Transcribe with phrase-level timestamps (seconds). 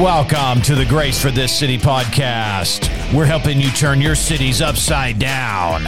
[0.00, 2.88] Welcome to the Grace for This City podcast.
[3.12, 5.84] We're helping you turn your cities upside down.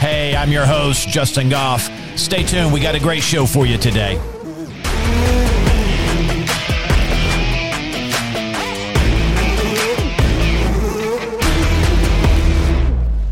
[0.00, 1.88] Hey, I'm your host, Justin Goff.
[2.18, 4.16] Stay tuned, we got a great show for you today.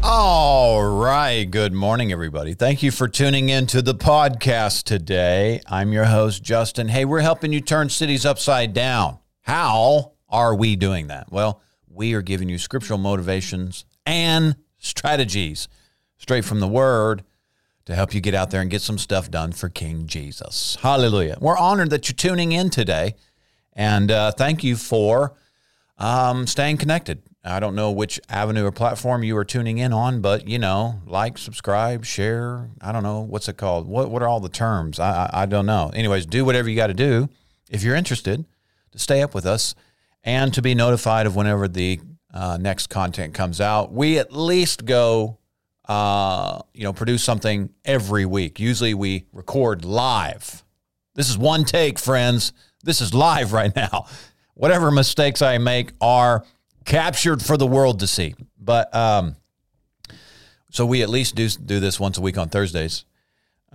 [0.05, 1.45] All right.
[1.51, 2.55] Good morning, everybody.
[2.55, 5.61] Thank you for tuning in to the podcast today.
[5.67, 6.87] I'm your host, Justin.
[6.87, 9.19] Hey, we're helping you turn cities upside down.
[9.47, 11.31] How are we doing that?
[11.31, 15.69] Well, we are giving you scriptural motivations and strategies
[16.17, 17.23] straight from the Word
[17.85, 20.77] to help you get out there and get some stuff done for King Jesus.
[20.83, 21.39] Hallelujah.
[21.41, 23.15] We're honored that you're tuning in today.
[23.73, 25.37] And uh, thank you for
[25.97, 27.23] um, staying connected.
[27.45, 31.03] I don't know which avenue or platform you are tuning in on, but you know,
[31.07, 32.69] like, subscribe, share.
[32.81, 33.87] I don't know what's it called.
[33.87, 34.99] What what are all the terms?
[34.99, 35.93] I I, I don't know.
[35.95, 37.29] Anyways, do whatever you got to do
[37.71, 38.45] if you're interested
[38.97, 39.75] to stay up with us
[40.25, 42.01] and to be notified of whenever the
[42.33, 43.93] uh, next content comes out.
[43.93, 45.39] We at least go,
[45.87, 48.59] uh, you know, produce something every week.
[48.59, 50.65] Usually we record live.
[51.15, 52.53] This is one take, friends.
[52.83, 54.07] This is live right now.
[54.55, 56.45] Whatever mistakes I make are
[56.85, 58.35] captured for the world to see.
[58.59, 59.37] But um,
[60.71, 63.05] so we at least do do this once a week on Thursdays.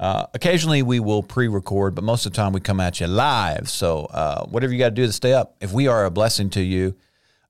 [0.01, 3.69] Uh, occasionally we will pre-record, but most of the time we come at you live.
[3.69, 5.55] So uh, whatever you got to do to stay up.
[5.61, 6.95] If we are a blessing to you,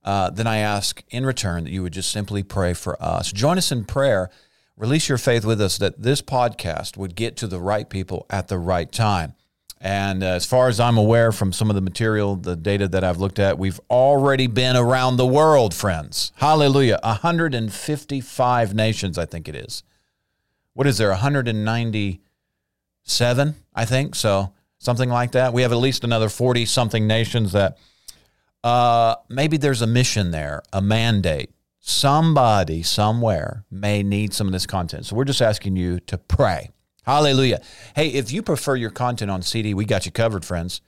[0.03, 3.31] uh, then I ask in return that you would just simply pray for us.
[3.31, 4.29] Join us in prayer.
[4.75, 8.49] Release your faith with us that this podcast would get to the right people at
[8.49, 9.33] the right time.
[9.79, 13.03] And uh, as far as I'm aware from some of the material, the data that
[13.03, 16.33] I've looked at, we've already been around the world, friends.
[16.35, 16.99] Hallelujah.
[17.03, 19.83] 155 nations, I think it is.
[20.73, 21.13] What is there?
[23.05, 24.15] 197, I think.
[24.15, 25.53] So something like that.
[25.53, 27.77] We have at least another 40 something nations that
[28.63, 31.51] uh, maybe there's a mission there, a mandate.
[31.79, 35.05] Somebody somewhere may need some of this content.
[35.05, 36.69] So we're just asking you to pray.
[37.03, 37.61] Hallelujah.
[37.95, 40.81] Hey, if you prefer your content on CD, we got you covered, friends.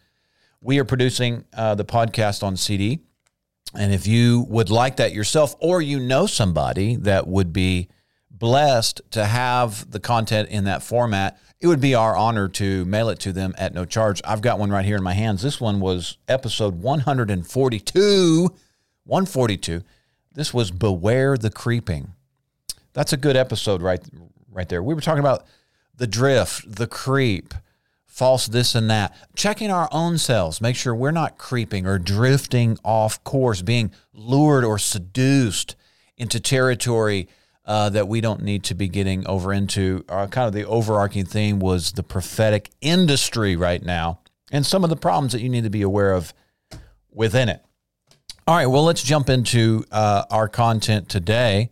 [0.61, 2.99] We are producing uh, the podcast on CD.
[3.75, 7.89] And if you would like that yourself, or you know somebody that would be
[8.43, 13.07] blessed to have the content in that format, it would be our honor to mail
[13.07, 14.21] it to them at no charge.
[14.25, 15.41] I've got one right here in my hands.
[15.41, 18.49] This one was episode 142.
[19.05, 19.81] 142.
[20.33, 22.15] This was Beware the Creeping.
[22.91, 24.01] That's a good episode right
[24.51, 24.83] right there.
[24.83, 25.45] We were talking about
[25.95, 27.53] the drift, the creep,
[28.05, 29.15] false this and that.
[29.37, 34.65] Checking our own selves, make sure we're not creeping or drifting off course, being lured
[34.65, 35.77] or seduced
[36.17, 37.29] into territory
[37.65, 40.03] uh, that we don't need to be getting over into.
[40.09, 44.19] Uh, kind of the overarching theme was the prophetic industry right now
[44.51, 46.33] and some of the problems that you need to be aware of
[47.11, 47.63] within it.
[48.45, 51.69] All right, well, let's jump into uh, our content today.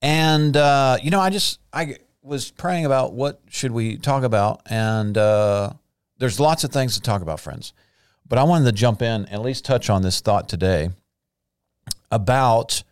[0.00, 4.60] And, uh, you know, I just, I, was praying about what should we talk about,
[4.66, 5.70] and uh,
[6.18, 7.72] there's lots of things to talk about, friends.
[8.28, 10.90] But I wanted to jump in and at least touch on this thought today
[12.10, 12.82] about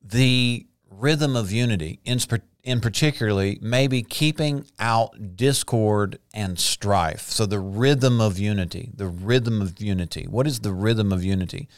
[0.00, 0.66] the
[1.04, 2.18] rhythm of unity, in,
[2.62, 7.28] in particularly maybe keeping out discord and strife.
[7.28, 10.26] So the rhythm of unity, the rhythm of unity.
[10.26, 11.68] What is the rhythm of unity?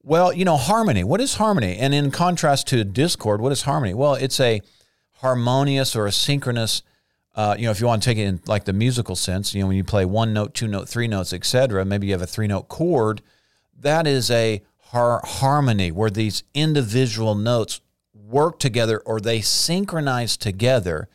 [0.00, 1.02] Well, you know, harmony.
[1.02, 1.76] What is harmony?
[1.76, 3.94] And in contrast to discord, what is harmony?
[3.94, 4.62] Well, it's a
[5.14, 6.82] harmonious or a synchronous
[7.34, 9.60] uh, you know, if you want to take it in like the musical sense, you
[9.60, 12.26] know, when you play one note, two note, three notes, etc., maybe you have a
[12.26, 13.20] three note chord,
[13.78, 17.82] that is a har- harmony where these individual notes
[18.28, 21.08] work together or they synchronize together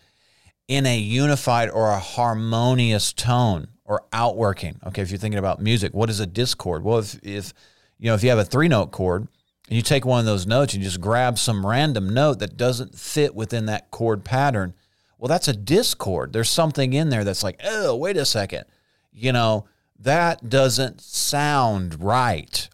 [0.68, 4.80] in a unified or a harmonious tone or outworking.
[4.88, 6.84] Okay, if you're thinking about music, what is a discord?
[6.84, 7.54] Well, if, if
[8.00, 9.28] you know, if you have a three note chord,
[9.68, 12.58] and you take one of those notes and you just grab some random note that
[12.58, 14.74] doesn't fit within that chord pattern,
[15.18, 16.34] well, that's a discord.
[16.34, 18.66] There's something in there that's like, oh, wait a second.
[19.14, 19.66] You know,
[20.00, 22.68] that doesn't sound right.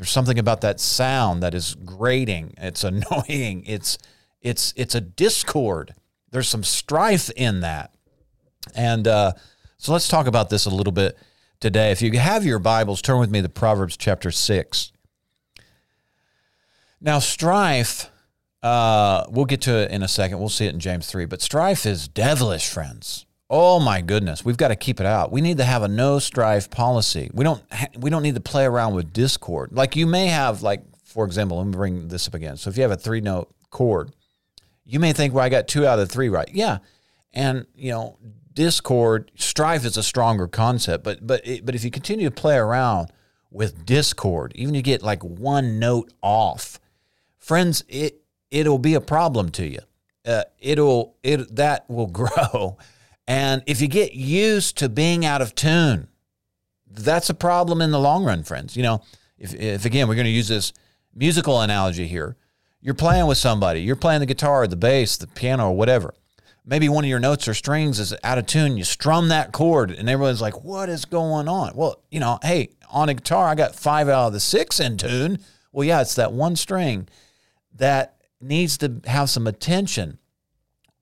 [0.00, 2.54] There's something about that sound that is grating.
[2.56, 3.64] It's annoying.
[3.66, 3.98] It's
[4.40, 5.94] it's it's a discord.
[6.30, 7.92] There's some strife in that.
[8.74, 9.32] And uh,
[9.76, 11.18] so let's talk about this a little bit
[11.60, 11.90] today.
[11.90, 14.92] If you have your Bibles, turn with me to Proverbs chapter 6.
[17.02, 18.10] Now, strife,
[18.62, 20.38] uh, we'll get to it in a second.
[20.38, 21.26] We'll see it in James 3.
[21.26, 23.26] But strife is devilish, friends.
[23.52, 25.32] Oh my goodness, we've got to keep it out.
[25.32, 27.30] We need to have a no strife policy.
[27.34, 29.72] We don't ha- we don't need to play around with discord.
[29.72, 32.56] Like you may have like for example, let me bring this up again.
[32.56, 34.14] So if you have a three note chord,
[34.84, 36.48] you may think, well, I got two out of three right.
[36.52, 36.78] Yeah,
[37.32, 38.18] and you know,
[38.54, 41.02] discord, strife is a stronger concept.
[41.02, 43.10] But but it, but if you continue to play around
[43.50, 46.78] with discord, even you get like one note off,
[47.38, 49.80] friends, it it'll be a problem to you.
[50.24, 52.78] Uh, it'll it that will grow,
[53.30, 56.08] and if you get used to being out of tune,
[56.90, 58.76] that's a problem in the long run, friends.
[58.76, 59.02] You know,
[59.38, 60.72] if if again we're going to use this
[61.14, 62.36] musical analogy here,
[62.80, 66.12] you're playing with somebody, you're playing the guitar, the bass, the piano, or whatever.
[66.66, 68.76] Maybe one of your notes or strings is out of tune.
[68.76, 72.70] You strum that chord, and everyone's like, "What is going on?" Well, you know, hey,
[72.90, 75.38] on a guitar, I got five out of the six in tune.
[75.70, 77.08] Well, yeah, it's that one string
[77.76, 80.18] that needs to have some attention,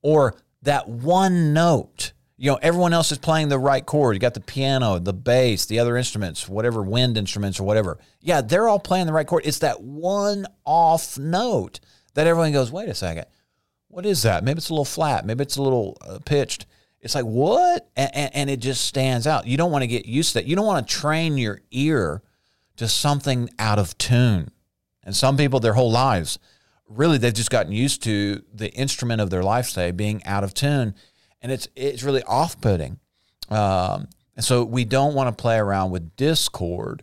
[0.03, 2.13] or that one note.
[2.39, 4.15] You know, everyone else is playing the right chord.
[4.15, 7.99] You got the piano, the bass, the other instruments, whatever wind instruments or whatever.
[8.21, 9.43] Yeah, they're all playing the right chord.
[9.45, 11.81] It's that one off note
[12.15, 13.27] that everyone goes, wait a second
[13.89, 14.45] what is that?
[14.45, 15.27] Maybe it's a little flat.
[15.27, 16.67] Maybe it's a little uh, pitched.
[17.01, 17.89] It's like, what?
[17.97, 19.47] And, and, and, it just stands out.
[19.47, 20.47] You don't want to get used to that.
[20.47, 22.23] You don't want to train your ear
[22.77, 24.51] to something out of tune.
[25.05, 26.39] And some people, their whole lives,
[26.89, 30.55] really, they've just gotten used to the instrument of their life, say, being out of
[30.55, 30.95] tune.
[31.41, 32.99] And it's, it's really off putting.
[33.49, 37.03] Um, and so we don't want to play around with discord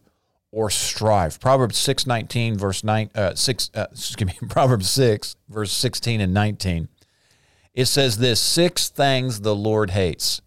[0.52, 1.40] or strife.
[1.40, 6.34] Proverbs 6, 19, verse 9, uh, 6, uh, excuse me, Proverbs 6, verse 16 and
[6.34, 6.88] 19.
[7.74, 10.42] It says this six things the Lord hates.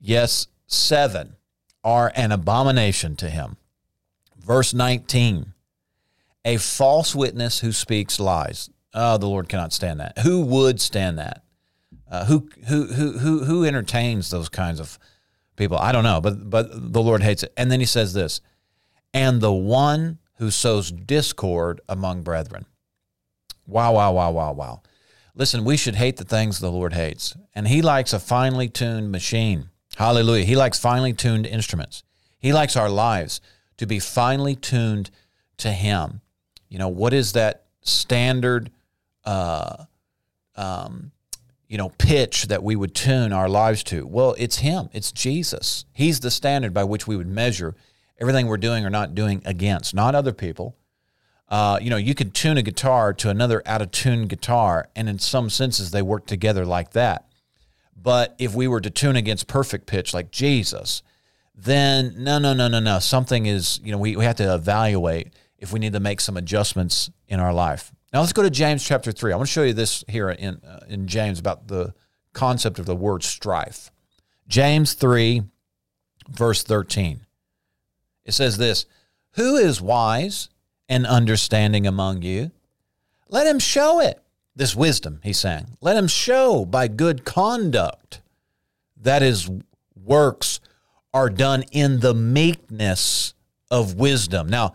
[0.00, 1.36] Yes, seven
[1.84, 3.58] are an abomination to him.
[4.38, 5.52] Verse 19,
[6.46, 8.70] a false witness who speaks lies.
[8.94, 10.18] Oh, the Lord cannot stand that.
[10.20, 11.44] Who would stand that?
[12.10, 14.98] Uh, who, who, who, who, who entertains those kinds of
[15.56, 15.78] people?
[15.78, 17.52] I don't know, but, but the Lord hates it.
[17.56, 18.40] And then he says this
[19.14, 22.66] and the one who sows discord among brethren.
[23.66, 24.82] Wow, wow, wow, wow, wow.
[25.34, 27.36] Listen, we should hate the things the Lord hates.
[27.54, 29.70] And He likes a finely tuned machine.
[29.96, 30.44] Hallelujah.
[30.44, 32.02] He likes finely tuned instruments.
[32.38, 33.40] He likes our lives
[33.76, 35.10] to be finely tuned
[35.58, 36.20] to Him.
[36.68, 38.70] You know, what is that standard,
[39.24, 39.84] uh,
[40.56, 41.12] um,
[41.70, 44.04] you know, pitch that we would tune our lives to?
[44.04, 45.84] Well, it's Him, it's Jesus.
[45.92, 47.76] He's the standard by which we would measure
[48.18, 50.76] everything we're doing or not doing against, not other people.
[51.48, 55.08] Uh, you know, you could tune a guitar to another out of tune guitar, and
[55.08, 57.28] in some senses, they work together like that.
[57.96, 61.04] But if we were to tune against perfect pitch like Jesus,
[61.54, 62.98] then no, no, no, no, no.
[62.98, 66.36] Something is, you know, we, we have to evaluate if we need to make some
[66.36, 67.92] adjustments in our life.
[68.12, 69.32] Now let's go to James chapter 3.
[69.32, 71.94] I want to show you this here in, uh, in James about the
[72.32, 73.92] concept of the word strife.
[74.48, 75.42] James 3,
[76.28, 77.20] verse 13.
[78.24, 78.86] It says this
[79.32, 80.48] Who is wise
[80.88, 82.50] and understanding among you?
[83.28, 84.20] Let him show it.
[84.56, 85.76] This wisdom, he's saying.
[85.80, 88.20] Let him show by good conduct
[89.00, 89.48] that his
[89.94, 90.58] works
[91.14, 93.34] are done in the meekness
[93.70, 94.48] of wisdom.
[94.48, 94.74] Now,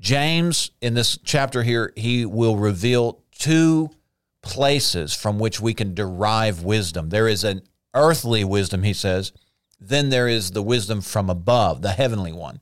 [0.00, 3.90] James, in this chapter here, he will reveal two
[4.42, 7.10] places from which we can derive wisdom.
[7.10, 7.62] There is an
[7.94, 9.32] earthly wisdom, he says,
[9.80, 12.60] then there is the wisdom from above, the heavenly one.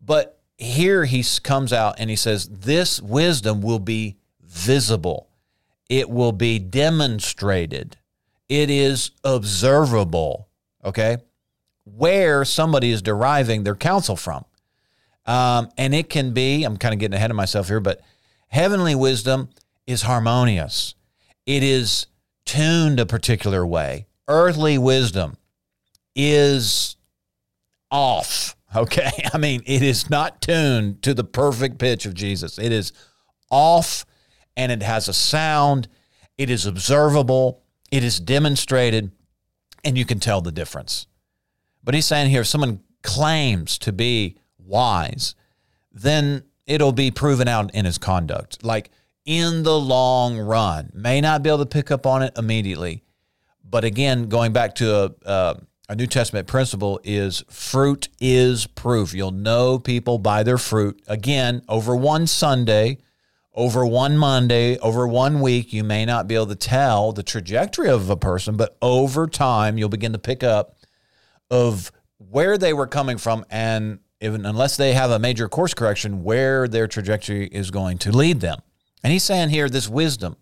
[0.00, 5.28] But here he comes out and he says, This wisdom will be visible,
[5.88, 7.96] it will be demonstrated,
[8.48, 10.48] it is observable,
[10.84, 11.18] okay?
[11.84, 14.44] Where somebody is deriving their counsel from.
[15.28, 18.00] Um, and it can be, I'm kind of getting ahead of myself here, but
[18.48, 19.50] heavenly wisdom
[19.86, 20.94] is harmonious,
[21.46, 22.06] it is
[22.46, 24.06] tuned a particular way.
[24.26, 25.36] Earthly wisdom
[26.16, 26.96] is
[27.90, 28.54] off.
[28.76, 29.10] Okay.
[29.32, 32.58] I mean, it is not tuned to the perfect pitch of Jesus.
[32.58, 32.92] It is
[33.50, 34.04] off
[34.58, 35.88] and it has a sound.
[36.36, 37.62] It is observable.
[37.90, 39.10] It is demonstrated
[39.84, 41.06] and you can tell the difference.
[41.82, 44.36] But he's saying here if someone claims to be
[44.68, 45.34] wise,
[45.92, 48.62] then it'll be proven out in his conduct.
[48.62, 48.90] Like
[49.24, 53.02] in the long run, may not be able to pick up on it immediately.
[53.64, 55.56] But again, going back to a,
[55.88, 59.14] a New Testament principle is fruit is proof.
[59.14, 61.02] You'll know people by their fruit.
[61.06, 62.98] Again, over one Sunday,
[63.54, 67.88] over one Monday, over one week, you may not be able to tell the trajectory
[67.88, 70.76] of a person, but over time, you'll begin to pick up
[71.50, 76.24] of where they were coming from and even unless they have a major course correction,
[76.24, 78.60] where their trajectory is going to lead them.
[79.02, 80.36] And he's saying here this wisdom.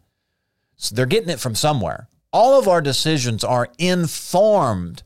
[0.76, 2.08] So they're getting it from somewhere.
[2.32, 5.02] All of our decisions are informed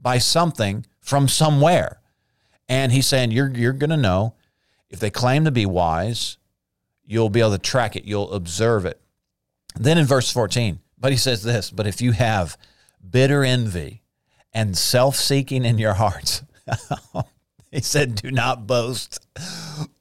[0.00, 2.00] by something from somewhere.
[2.68, 4.34] And he's saying you're you're going to know
[4.90, 6.38] if they claim to be wise,
[7.04, 9.00] you'll be able to track it, you'll observe it.
[9.78, 12.56] Then in verse 14, but he says this, but if you have
[13.08, 14.02] bitter envy
[14.52, 16.42] and self-seeking in your hearts,
[17.14, 17.24] oh,
[17.76, 19.26] he said do not boast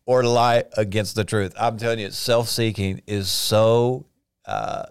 [0.05, 1.53] or lie against the truth.
[1.59, 4.05] I'm telling you, self seeking is so
[4.45, 4.85] uh,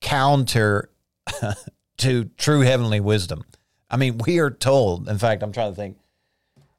[0.00, 0.88] counter
[1.98, 3.44] to true heavenly wisdom.
[3.90, 5.06] I mean, we are told.
[5.06, 5.98] In fact, I'm trying to think.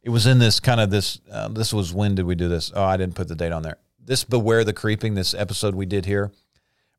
[0.02, 1.22] It was in this kind of this.
[1.32, 2.72] Uh, this was when did we do this?
[2.74, 3.78] Oh, I didn't put the date on there.
[4.04, 5.14] This beware the creeping.
[5.14, 6.32] This episode we did here,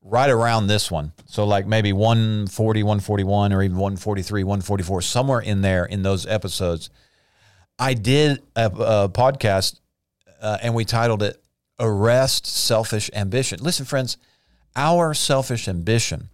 [0.03, 1.13] right around this one.
[1.27, 6.91] So like maybe 140, 141, or even 143, 144, somewhere in there in those episodes.
[7.79, 9.81] I did a, a podcast,
[10.41, 11.43] uh, and we titled it
[11.79, 14.17] "Arrest Selfish Ambition." Listen, friends,
[14.75, 16.29] our selfish ambition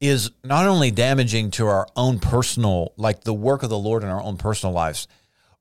[0.00, 4.08] is not only damaging to our own personal, like the work of the Lord in
[4.08, 5.06] our own personal lives,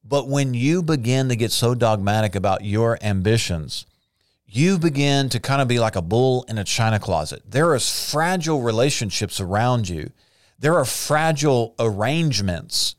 [0.04, 3.86] but when you begin to get so dogmatic about your ambitions,
[4.48, 7.44] you begin to kind of be like a bull in a china closet.
[7.48, 10.12] There is fragile relationships around you.
[10.58, 12.96] There are fragile arrangements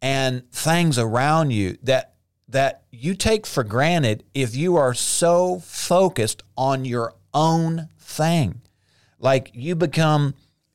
[0.00, 2.14] and things around you that
[2.48, 8.62] that you take for granted if you are so focused on your own thing.
[9.18, 10.34] Like you become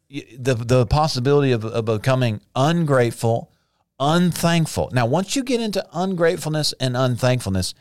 [0.09, 3.51] the the possibility of, of becoming ungrateful,
[3.99, 4.89] unthankful.
[4.93, 7.73] Now, once you get into ungratefulness and unthankfulness,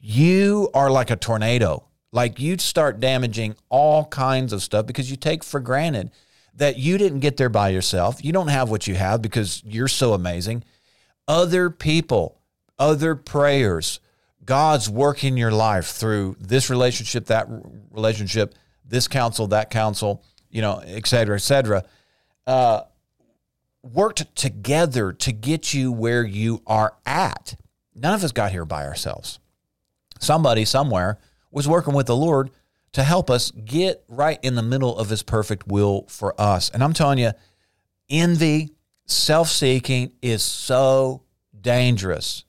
[0.00, 1.84] you are like a tornado.
[2.12, 6.10] Like you start damaging all kinds of stuff because you take for granted
[6.54, 8.24] that you didn't get there by yourself.
[8.24, 10.64] You don't have what you have because you're so amazing.
[11.28, 12.40] Other people,
[12.78, 14.00] other prayers,
[14.44, 17.48] God's working your life through this relationship, that
[17.90, 18.54] relationship,
[18.84, 20.22] this counsel, that counsel
[20.56, 21.84] you know, et cetera, et cetera,
[22.46, 22.80] uh,
[23.82, 27.56] worked together to get you where you are at.
[27.94, 29.38] None of us got here by ourselves.
[30.18, 31.18] Somebody somewhere
[31.50, 32.50] was working with the Lord
[32.92, 36.70] to help us get right in the middle of his perfect will for us.
[36.70, 37.32] And I'm telling you,
[38.08, 38.70] envy,
[39.06, 41.22] self seeking is so
[41.58, 42.44] dangerous.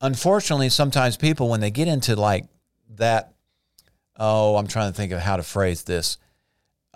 [0.00, 2.46] Unfortunately, sometimes people, when they get into like
[2.96, 3.34] that,
[4.18, 6.18] oh, I'm trying to think of how to phrase this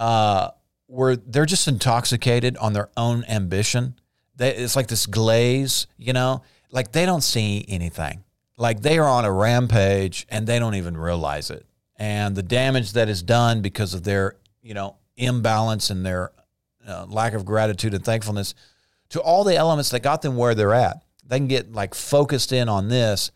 [0.01, 0.51] uh,
[0.87, 3.95] where they're just intoxicated on their own ambition.
[4.35, 8.25] They, it's like this glaze, you know, like they don't see anything.
[8.57, 11.65] Like they are on a rampage and they don't even realize it.
[11.97, 16.33] And the damage that is done because of their, you know, imbalance and their
[16.87, 18.55] uh, lack of gratitude and thankfulness
[19.11, 21.03] to all the elements that got them where they're at.
[21.27, 23.31] They can get like focused in on this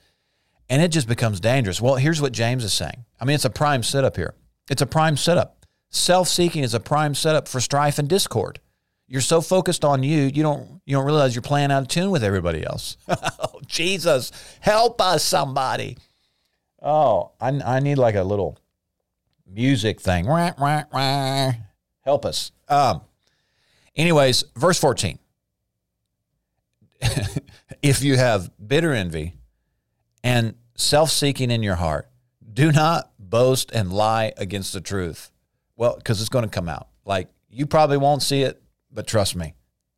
[0.68, 1.80] and it just becomes dangerous.
[1.80, 3.04] Well, here's what James is saying.
[3.20, 4.34] I mean, it's a prime setup here.
[4.70, 5.66] It's a prime setup.
[5.90, 8.60] Self seeking is a prime setup for strife and discord.
[9.06, 12.10] You're so focused on you, you don't you don't realize you're playing out of tune
[12.10, 12.96] with everybody else.
[13.08, 15.98] oh, Jesus, help us, somebody.
[16.82, 18.58] Oh, I, I need like a little
[19.46, 20.26] music thing.
[22.00, 22.50] Help us.
[22.68, 23.02] Um,
[23.96, 25.18] anyways, verse 14.
[27.82, 29.34] if you have bitter envy
[30.22, 32.08] and self seeking in your heart,
[32.52, 35.30] do not boast and lie against the truth.
[35.76, 36.88] Well, because it's going to come out.
[37.04, 39.54] Like you probably won't see it, but trust me,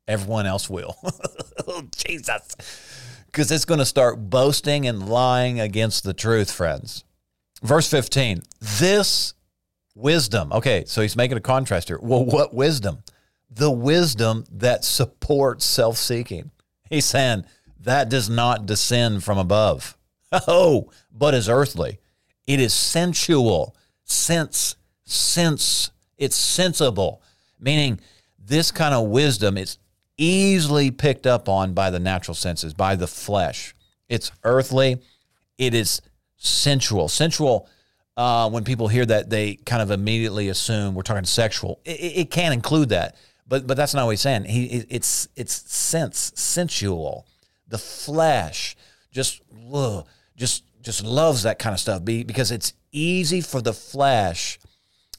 [0.08, 0.96] everyone else will.
[1.66, 2.56] oh, Jesus.
[3.26, 7.04] Because it's going to start boasting and lying against the truth, friends.
[7.62, 8.42] Verse 15,
[8.80, 9.34] this
[9.94, 10.52] wisdom.
[10.52, 11.98] Okay, so he's making a contrast here.
[12.00, 13.02] Well, what wisdom?
[13.50, 16.50] The wisdom that supports self seeking.
[16.90, 17.44] He's saying
[17.80, 19.96] that does not descend from above.
[20.48, 21.98] Oh, but is earthly.
[22.46, 24.76] It is sensual, sense
[25.06, 27.22] sense, it's sensible,
[27.58, 28.00] meaning
[28.38, 29.78] this kind of wisdom is
[30.18, 33.74] easily picked up on by the natural senses, by the flesh.
[34.08, 35.00] It's earthly,
[35.58, 36.02] it is
[36.36, 37.08] sensual.
[37.08, 37.68] Sensual,
[38.16, 41.80] uh, when people hear that, they kind of immediately assume we're talking sexual.
[41.84, 43.16] It, it can include that,
[43.48, 44.44] but but that's not what he's saying.
[44.44, 47.26] He it's it's sense sensual.
[47.68, 48.76] The flesh
[49.12, 49.40] just
[49.72, 54.58] ugh, just just loves that kind of stuff because it's easy for the flesh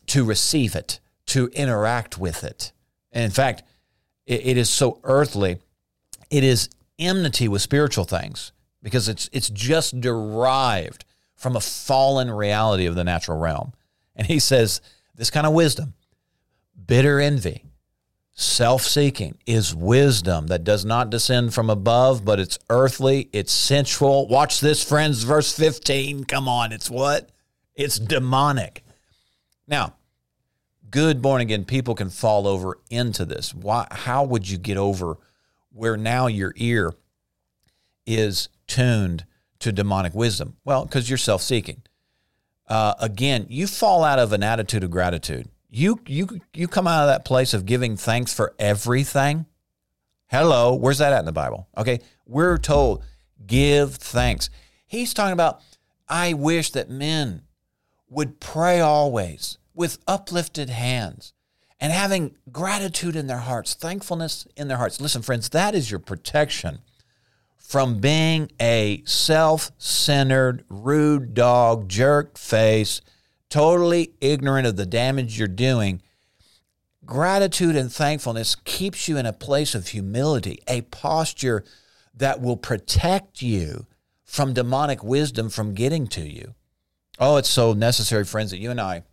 [0.07, 2.71] to receive it, to interact with it.
[3.11, 3.63] And in fact,
[4.25, 5.59] it, it is so earthly.
[6.29, 6.69] It is
[6.99, 11.05] enmity with spiritual things because it's it's just derived
[11.35, 13.73] from a fallen reality of the natural realm.
[14.15, 14.81] And he says
[15.15, 15.93] this kind of wisdom,
[16.85, 17.63] bitter envy,
[18.39, 24.27] self-seeking is wisdom that does not descend from above, but it's earthly, it's sensual.
[24.27, 26.23] Watch this, friends, verse 15.
[26.25, 27.31] Come on, it's what?
[27.73, 28.83] It's demonic.
[29.67, 29.95] Now,
[30.91, 33.55] good born again people can fall over into this.
[33.55, 33.87] Why?
[33.89, 35.17] How would you get over
[35.73, 36.93] where now your ear
[38.05, 39.25] is tuned
[39.59, 40.57] to demonic wisdom?
[40.63, 41.81] Well, because you're self seeking.
[42.67, 45.49] Uh, again, you fall out of an attitude of gratitude.
[45.69, 49.45] You you you come out of that place of giving thanks for everything.
[50.27, 51.67] Hello, where's that at in the Bible?
[51.77, 53.03] Okay, we're told
[53.45, 54.49] give thanks.
[54.85, 55.61] He's talking about
[56.07, 57.43] I wish that men
[58.09, 61.33] would pray always with uplifted hands
[61.79, 64.99] and having gratitude in their hearts, thankfulness in their hearts.
[64.99, 66.79] Listen, friends, that is your protection
[67.57, 73.01] from being a self centered, rude dog, jerk face,
[73.49, 76.01] totally ignorant of the damage you're doing.
[77.05, 81.63] Gratitude and thankfulness keeps you in a place of humility, a posture
[82.13, 83.85] that will protect you
[84.25, 86.53] from demonic wisdom from getting to you.
[87.19, 89.03] Oh, it's so necessary, friends, that you and I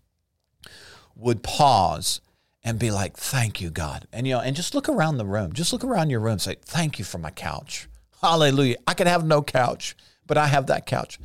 [1.15, 2.21] would pause
[2.65, 5.53] and be like, "Thank you, God," and you know, and just look around the room.
[5.53, 6.39] Just look around your room.
[6.39, 7.89] Say, "Thank you for my couch."
[8.21, 8.77] Hallelujah.
[8.87, 11.19] I could have no couch, but I have that couch.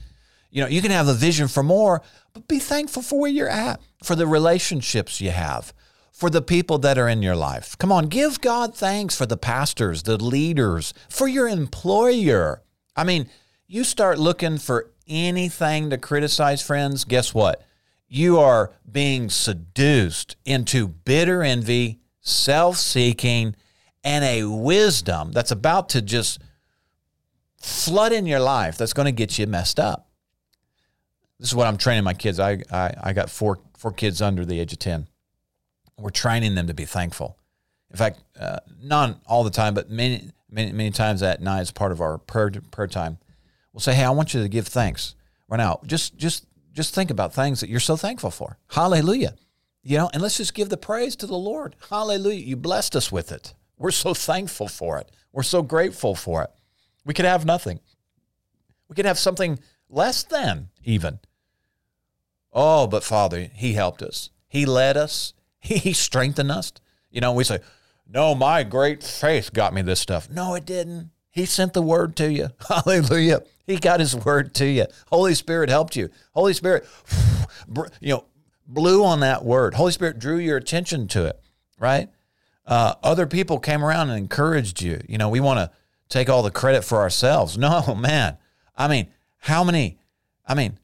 [0.50, 2.02] You know, you can have a vision for more,
[2.34, 5.74] but be thankful for where you're at, for the relationships you have,
[6.12, 7.78] for the people that are in your life.
[7.78, 12.64] Come on, give God thanks for the pastors, the leaders, for your employer.
[12.96, 13.30] I mean,
[13.68, 17.64] you start looking for anything to criticize, friends, guess what?
[18.08, 23.56] You are being seduced into bitter envy, self seeking,
[24.04, 26.42] and a wisdom that's about to just
[27.58, 30.09] flood in your life that's going to get you messed up.
[31.40, 32.40] This is what I'm training my kids.
[32.40, 35.08] I, I, I got four, four kids under the age of 10.
[35.98, 37.38] We're training them to be thankful.
[37.92, 41.72] In fact, uh, not all the time, but many, many, many times at night as
[41.72, 43.18] part of our prayer, prayer time,
[43.74, 45.16] we'll say, Hey, I want you to give thanks
[45.48, 45.80] right now.
[45.86, 48.58] Just, just, just think about things that you're so thankful for.
[48.70, 49.36] Hallelujah.
[49.82, 51.76] You know, and let's just give the praise to the Lord.
[51.90, 52.46] Hallelujah.
[52.46, 53.54] You blessed us with it.
[53.78, 55.10] We're so thankful for it.
[55.32, 56.50] We're so grateful for it.
[57.06, 57.80] We could have nothing.
[58.90, 61.20] We could have something less than even.
[62.54, 64.30] Oh, but Father, He helped us.
[64.48, 65.34] He led us.
[65.62, 66.72] He strengthened us.
[67.12, 67.60] You know, we say,
[68.08, 70.30] No, my great faith got me this stuff.
[70.30, 71.12] No, it didn't.
[71.32, 72.50] He sent the word to you.
[72.68, 73.42] Hallelujah.
[73.66, 74.86] He got his word to you.
[75.08, 76.10] Holy Spirit helped you.
[76.34, 76.88] Holy Spirit,
[78.00, 78.26] you know,
[78.66, 79.76] blew on that word.
[79.76, 81.40] Holy Spirit drew your attention to it,
[81.78, 82.10] right?
[82.66, 85.02] Uh, other people came around and encouraged you.
[85.08, 85.72] You know, we want to
[86.08, 87.58] take all the credit for ourselves.
[87.70, 88.38] No, man.
[88.78, 89.08] I mean,
[89.38, 90.00] how many?
[90.48, 90.80] I mean,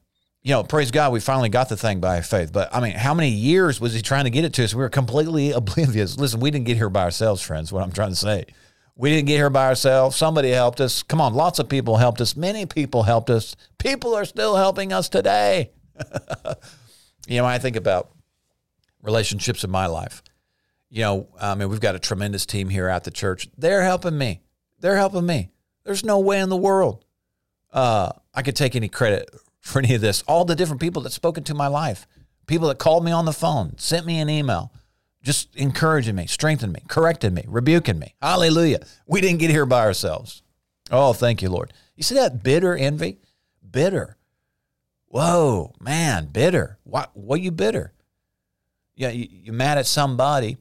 [0.46, 2.52] you know, praise God, we finally got the thing by faith.
[2.52, 4.74] But I mean, how many years was he trying to get it to us?
[4.74, 6.16] We were completely oblivious.
[6.16, 7.72] Listen, we didn't get here by ourselves, friends.
[7.72, 8.46] What I'm trying to say,
[8.94, 10.14] we didn't get here by ourselves.
[10.14, 11.02] Somebody helped us.
[11.02, 12.36] Come on, lots of people helped us.
[12.36, 13.56] Many people helped us.
[13.78, 15.72] People are still helping us today.
[17.26, 18.12] you know, I think about
[19.02, 20.22] relationships in my life.
[20.90, 23.48] You know, I mean, we've got a tremendous team here at the church.
[23.58, 24.42] They're helping me.
[24.78, 25.50] They're helping me.
[25.82, 27.04] There's no way in the world
[27.76, 29.28] uh, I could take any credit
[29.66, 30.22] for any of this.
[30.22, 32.06] All the different people that spoke into my life,
[32.46, 34.72] people that called me on the phone, sent me an email,
[35.22, 38.14] just encouraging me, strengthening me, correcting me, rebuking me.
[38.22, 38.80] Hallelujah.
[39.06, 40.42] We didn't get here by ourselves.
[40.90, 41.72] Oh, thank you, Lord.
[41.96, 43.18] You see that bitter envy?
[43.68, 44.16] Bitter.
[45.06, 46.78] Whoa, man, bitter.
[46.84, 47.92] Why, are you bitter?
[48.94, 50.58] Yeah, you, you're mad at somebody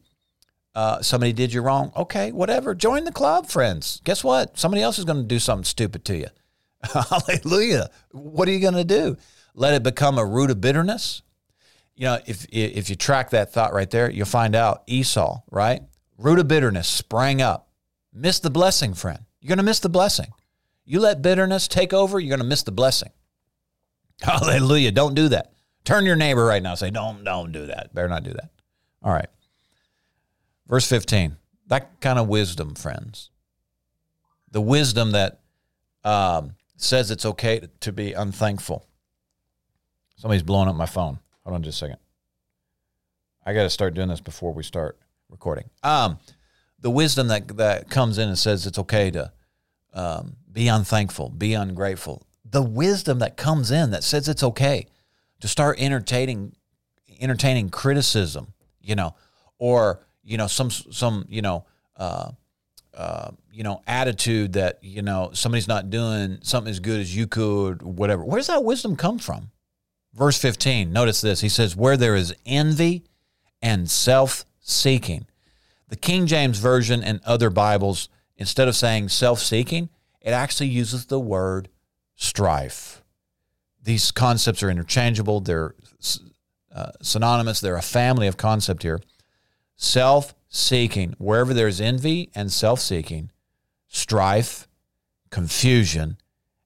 [0.75, 1.91] uh, somebody did you wrong.
[1.95, 2.75] Okay, whatever.
[2.75, 4.01] Join the club, friends.
[4.03, 4.59] Guess what?
[4.59, 6.27] Somebody else is going to do something stupid to you.
[7.09, 7.89] Hallelujah.
[8.11, 9.17] What are you going to do?
[9.53, 11.21] Let it become a root of bitterness?
[11.95, 15.81] You know, if if you track that thought right there, you'll find out Esau, right?
[16.17, 17.69] Root of bitterness sprang up.
[18.13, 19.19] Miss the blessing, friend.
[19.39, 20.33] You're going to miss the blessing.
[20.85, 23.11] You let bitterness take over, you're going to miss the blessing.
[24.21, 24.91] Hallelujah.
[24.91, 25.53] Don't do that.
[25.83, 26.75] Turn your neighbor right now.
[26.75, 27.93] Say, don't, don't do that.
[27.93, 28.49] Better not do that.
[29.03, 29.29] All right.
[30.67, 31.35] Verse 15,
[31.67, 33.29] that kind of wisdom, friends.
[34.51, 35.41] The wisdom that
[36.03, 38.85] um, says it's okay to be unthankful.
[40.15, 41.19] Somebody's blowing up my phone.
[41.43, 41.97] Hold on just a second.
[43.45, 44.97] I got to start doing this before we start
[45.29, 45.69] recording.
[45.83, 46.19] Um,
[46.79, 49.31] the wisdom that that comes in and says it's okay to
[49.93, 52.25] um, be unthankful, be ungrateful.
[52.43, 54.87] The wisdom that comes in that says it's okay
[55.41, 56.55] to start entertaining
[57.19, 59.15] entertaining criticism, you know,
[59.57, 61.65] or you know some some you know
[61.97, 62.31] uh,
[62.95, 67.27] uh, you know attitude that you know somebody's not doing something as good as you
[67.27, 68.23] could whatever.
[68.23, 69.51] Where does that wisdom come from?
[70.13, 71.41] Verse 15 notice this.
[71.41, 73.03] He says where there is envy
[73.61, 75.27] and self-seeking.
[75.89, 79.89] The king james version and other bibles instead of saying self-seeking
[80.25, 81.69] it actually uses the word
[82.15, 83.03] strife.
[83.81, 85.39] These concepts are interchangeable.
[85.39, 85.75] They're
[86.73, 87.61] uh, synonymous.
[87.61, 88.99] They're a family of concept here.
[89.75, 93.31] Self seeking, wherever there's envy and self seeking,
[93.87, 94.67] strife,
[95.29, 96.17] confusion,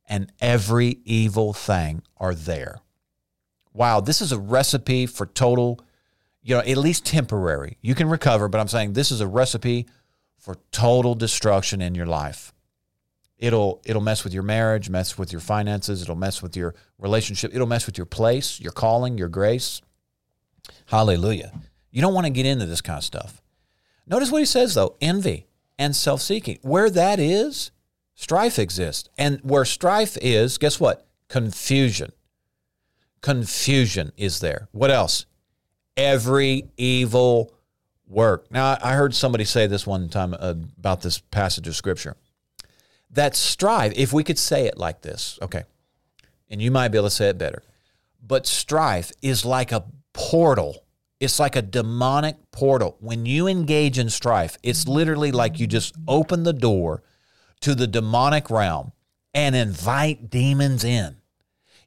[0.08, 2.82] and every evil thing are there.
[3.74, 5.80] Wow, this is a recipe for total,
[6.42, 7.78] you know, at least temporary.
[7.82, 9.88] You can recover, but I'm saying this is a recipe
[10.38, 12.54] for total destruction in your life.
[13.38, 17.56] It'll it'll mess with your marriage, mess with your finances, it'll mess with your relationship,
[17.56, 19.82] it'll mess with your place, your calling, your grace.
[20.88, 21.54] Hallelujah.
[21.92, 23.42] You don't want to get into this kind of stuff.
[24.10, 26.60] Notice what he says though, envy and self-seeking.
[26.62, 27.72] Where that is,
[28.16, 29.08] strife exists.
[29.18, 31.08] And where strife is, guess what?
[31.30, 32.12] Confusion.
[33.22, 34.68] Confusion is there.
[34.72, 35.26] What else?
[35.96, 37.54] Every evil
[38.08, 38.52] work.
[38.52, 42.18] Now, I heard somebody say this one time uh, about this passage of scripture
[43.12, 45.64] that strive, if we could say it like this, okay,
[46.50, 47.64] and you might be able to say it better,
[48.26, 50.84] but strife is like a portal.
[51.20, 52.96] It's like a demonic portal.
[53.00, 57.04] When you engage in strife, it's literally like you just open the door
[57.62, 58.94] to the demonic realm
[59.34, 61.18] and invite demons in.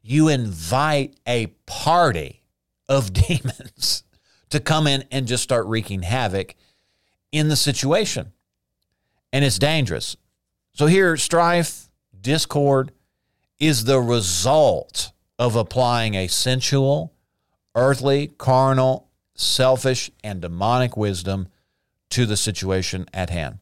[0.03, 2.43] You invite a party
[2.87, 4.03] of demons
[4.49, 6.55] to come in and just start wreaking havoc
[7.31, 8.33] in the situation.
[9.31, 10.15] And it's dangerous.
[10.73, 11.89] So here, strife,
[12.21, 12.91] discord
[13.59, 17.13] is the result of applying a sensual,
[17.75, 21.47] earthly, carnal, selfish, and demonic wisdom
[22.09, 23.59] to the situation at hand.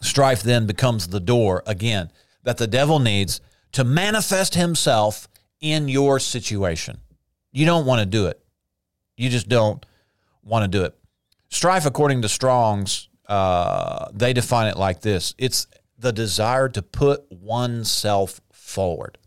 [0.00, 2.10] Strife then becomes the door, again,
[2.42, 3.40] that the devil needs
[3.72, 5.28] to manifest himself
[5.60, 6.98] in your situation.
[7.52, 8.40] You don't want to do it.
[9.16, 9.84] You just don't
[10.42, 10.96] want to do it.
[11.48, 15.66] Strife, according to Strong's, uh, they define it like this it's
[15.98, 19.18] the desire to put oneself forward.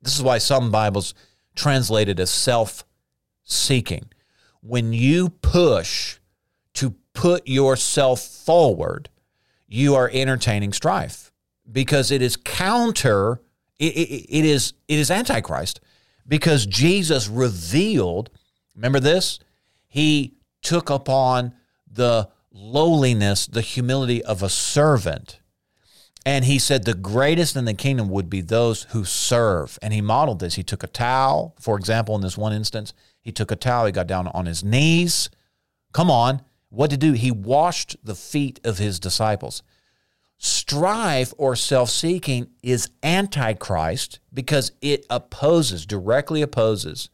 [0.00, 1.14] This is why some Bibles
[1.54, 2.84] translate it as self
[3.44, 4.08] seeking.
[4.62, 6.18] When you push
[6.74, 9.08] to put yourself forward,
[9.66, 11.32] you are entertaining strife
[11.70, 13.40] because it is counter,
[13.78, 15.80] it, it, it is, it is antichrist
[16.26, 18.30] because Jesus revealed,
[18.74, 19.38] remember this?
[19.88, 21.54] He took upon
[21.90, 25.40] the lowliness, the humility of a servant
[26.26, 29.78] and he said the greatest in the kingdom would be those who serve.
[29.80, 30.54] And he modeled this.
[30.54, 33.92] He took a towel, for example, in this one instance, he took a towel, he
[33.92, 35.30] got down on his knees.
[35.92, 36.42] Come on.
[36.70, 37.12] What to do?
[37.12, 39.62] He washed the feet of his disciples.
[40.38, 47.10] Strife or self seeking is antichrist because it opposes, directly opposes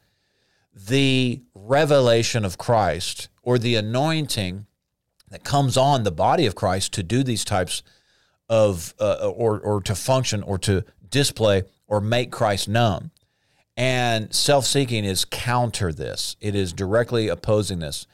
[0.72, 4.66] the revelation of Christ or the anointing
[5.30, 7.82] that comes on the body of Christ to do these types
[8.48, 13.10] of uh, or or to function or to display or make Christ known.
[13.76, 16.36] And self-seeking is counter this.
[16.40, 18.06] It is directly opposing this.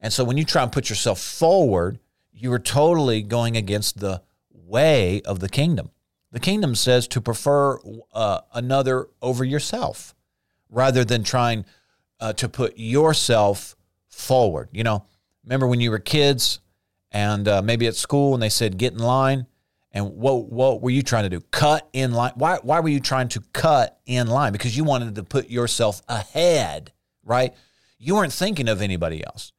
[0.00, 1.98] And so when you try and put yourself forward,
[2.32, 5.90] you are totally going against the way of the kingdom.
[6.32, 7.78] The kingdom says to prefer
[8.14, 10.14] uh, another over yourself
[10.70, 11.66] rather than trying
[12.18, 13.76] uh, to put yourself
[14.08, 14.68] forward.
[14.72, 15.04] You know,
[15.44, 16.60] remember when you were kids
[17.10, 19.46] and uh, maybe at school and they said, get in line?
[19.92, 21.40] And what what were you trying to do?
[21.50, 22.32] Cut in line.
[22.36, 24.52] Why why were you trying to cut in line?
[24.52, 26.92] Because you wanted to put yourself ahead,
[27.24, 27.54] right?
[27.98, 29.52] You weren't thinking of anybody else.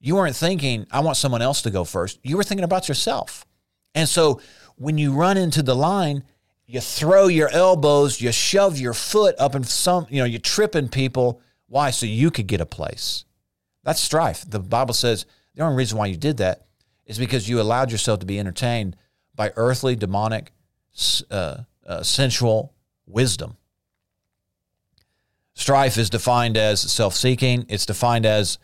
[0.00, 2.18] You weren't thinking, I want someone else to go first.
[2.22, 3.46] You were thinking about yourself.
[3.94, 4.40] And so
[4.76, 6.22] when you run into the line,
[6.66, 10.88] you throw your elbows, you shove your foot up in some, you know, you're tripping
[10.88, 11.40] people.
[11.68, 11.90] Why?
[11.90, 13.24] So you could get a place.
[13.84, 14.44] That's strife.
[14.46, 16.66] The Bible says the only reason why you did that
[17.06, 18.96] is because you allowed yourself to be entertained
[19.36, 20.52] by earthly, demonic,
[21.30, 22.72] uh, uh, sensual
[23.06, 23.56] wisdom.
[25.54, 28.58] Strife is defined as self seeking, it's defined as,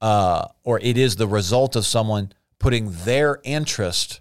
[0.00, 4.20] uh, or it is the result of someone putting their interest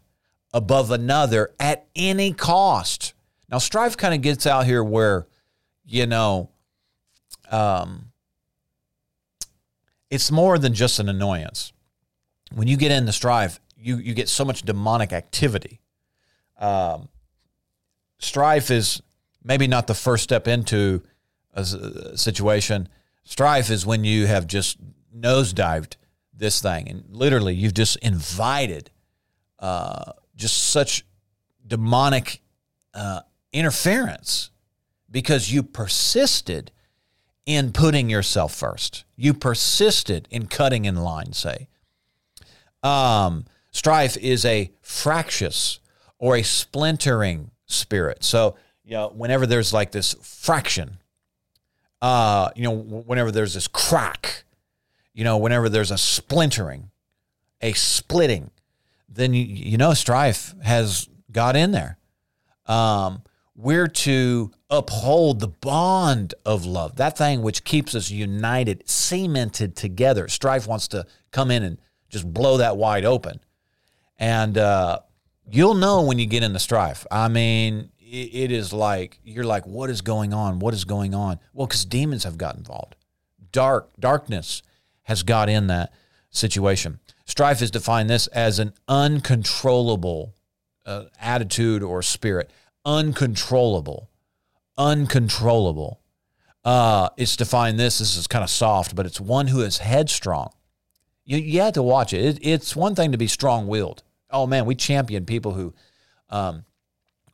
[0.54, 3.14] above another at any cost.
[3.50, 5.28] Now, strife kind of gets out here where,
[5.86, 6.50] you know,
[7.50, 8.12] um,
[10.10, 11.74] it's more than just an annoyance.
[12.54, 15.81] When you get into strife, you, you get so much demonic activity
[16.62, 17.10] um,
[18.20, 19.02] strife is
[19.44, 21.02] maybe not the first step into
[21.54, 21.66] a,
[22.16, 22.88] situation.
[23.24, 24.78] Strife is when you have just
[25.14, 25.96] nosedived
[26.34, 28.90] this thing, and literally you've just invited
[29.60, 31.06] uh, just such
[31.66, 32.42] demonic
[32.94, 33.22] uh,
[33.52, 34.50] interference
[35.10, 36.72] because you persisted
[37.46, 39.04] in putting yourself first.
[39.16, 41.68] You persisted in cutting in line, say.
[42.82, 45.81] Um, strife is a fractious
[46.22, 48.24] or a splintering spirit.
[48.24, 48.56] So,
[48.86, 51.00] you know, whenever there's like this fraction,
[52.00, 54.44] uh, you know, whenever there's this crack,
[55.14, 56.92] you know, whenever there's a splintering,
[57.60, 58.52] a splitting,
[59.10, 61.98] then you, you know strife has got in there.
[62.68, 63.24] Um,
[63.56, 70.28] we're to uphold the bond of love, that thing which keeps us united, cemented together.
[70.28, 71.80] Strife wants to come in and
[72.10, 73.40] just blow that wide open.
[74.20, 75.00] And uh,
[75.52, 77.06] you'll know when you get into strife.
[77.12, 80.60] I mean, it is like you're like, what is going on?
[80.60, 81.40] What is going on?
[81.54, 82.96] Well, because demons have got involved.
[83.52, 84.62] Dark darkness
[85.04, 85.94] has got in that
[86.30, 87.00] situation.
[87.26, 90.36] Strife is defined this as an uncontrollable
[90.86, 92.52] uh, attitude or spirit.
[92.84, 94.10] Uncontrollable.
[94.78, 96.02] Uncontrollable.
[96.64, 98.00] Uh, it's defined this.
[98.00, 100.52] This is kind of soft, but it's one who is headstrong.
[101.24, 102.24] You, you have to watch it.
[102.24, 104.04] it it's one thing to be strong willed.
[104.32, 105.74] Oh man, we champion people who
[106.30, 106.66] um,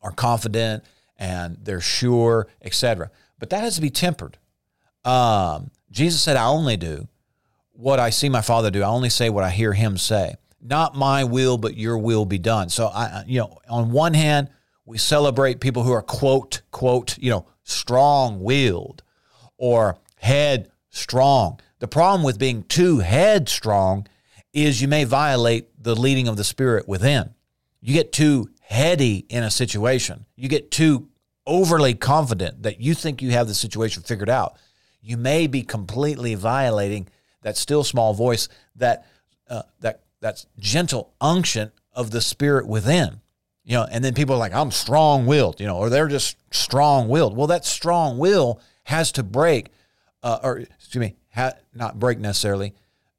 [0.02, 0.84] are confident
[1.18, 3.12] and they're sure, etc.
[3.40, 4.38] But that has to be tempered.
[5.06, 7.08] Um, Jesus said, "I only do
[7.74, 8.84] what I see my Father do.
[8.84, 10.36] I only say what I hear Him say.
[10.62, 14.50] Not my will, but Your will be done." So I, you know, on one hand,
[14.86, 19.04] we celebrate people who are quote quote, you know, strong-willed
[19.58, 21.60] or head strong.
[21.80, 24.08] The problem with being too headstrong
[24.54, 27.34] is you may violate the leading of the Spirit within.
[27.80, 30.26] You get too heady in a situation.
[30.36, 31.08] You get too
[31.46, 34.58] overly confident that you think you have the situation figured out.
[35.02, 37.08] You may be completely violating
[37.42, 39.06] that still small voice, that
[39.50, 43.22] uh, that that gentle unction of the spirit within.
[43.64, 47.38] You know, and then people are like, "I'm strong-willed," you know, or they're just strong-willed.
[47.38, 49.70] Well, that strong will has to break,
[50.22, 52.74] uh, or excuse me, ha- not break necessarily.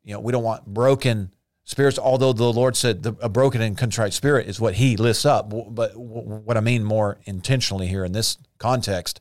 [0.04, 1.30] You know, we don't want broken
[1.68, 5.26] spirits, although the Lord said the, a broken and contrite spirit is what He lifts
[5.26, 5.50] up.
[5.50, 9.20] But what I mean more intentionally here in this context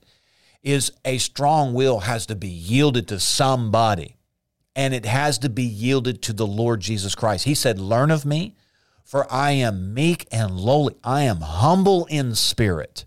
[0.64, 4.16] is a strong will has to be yielded to somebody,
[4.78, 7.44] and it has to be yielded to the Lord Jesus Christ.
[7.44, 8.56] He said, Learn of me,
[9.04, 13.04] for I am meek and lowly, I am humble in spirit.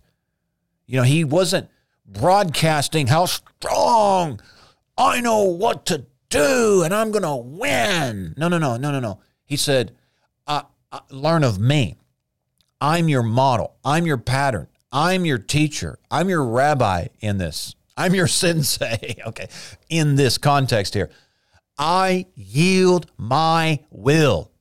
[0.87, 1.71] You know, He wasn't
[2.05, 4.39] broadcasting how strong
[4.99, 8.35] I know what to do and I'm going to win.
[8.37, 9.21] No, no, no, no, no, no.
[9.51, 9.93] He said,
[11.11, 11.97] Learn of me.
[12.81, 13.77] I'm your model.
[13.85, 14.69] I'm your pattern.
[14.91, 15.99] I'm your teacher.
[16.11, 17.75] I'm your rabbi in this.
[17.97, 19.17] I'm your sensei.
[19.27, 19.49] okay.
[19.89, 21.11] In this context here,
[21.77, 24.53] I yield my will.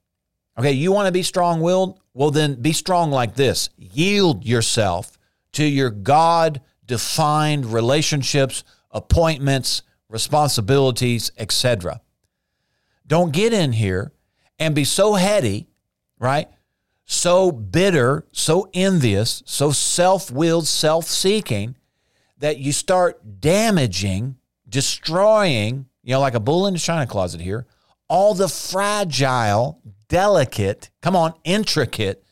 [0.58, 0.72] Okay.
[0.72, 2.00] You want to be strong willed?
[2.14, 5.18] Well, then be strong like this yield yourself
[5.54, 12.02] to your God defined relationships, appointments, responsibilities, etc.
[13.06, 14.12] Don't get in here
[14.60, 15.68] and be so heady,
[16.20, 16.50] right?
[17.06, 21.76] So bitter, so envious, so self willed, self seeking
[22.38, 24.36] that you start damaging,
[24.68, 27.66] destroying, you know, like a bull in a china closet here,
[28.08, 32.24] all the fragile, delicate, come on, intricate,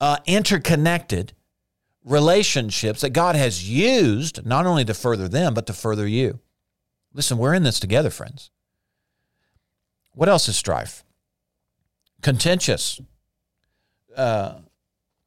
[0.00, 1.32] uh, interconnected
[2.04, 6.40] relationships that God has used not only to further them, but to further you.
[7.12, 8.50] Listen, we're in this together, friends.
[10.12, 11.03] What else is strife?
[12.24, 13.00] Contentious.
[14.16, 14.54] Uh,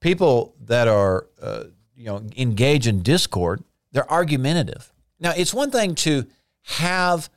[0.01, 4.91] people that are, uh, you know, engage in discord, they're argumentative.
[5.19, 6.25] Now, it's one thing to
[6.63, 7.29] have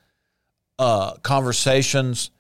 [0.78, 2.30] uh, conversations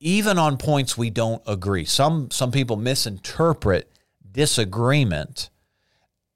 [0.00, 1.84] even on points we don't agree.
[1.86, 3.90] Some some people misinterpret
[4.30, 5.48] disagreement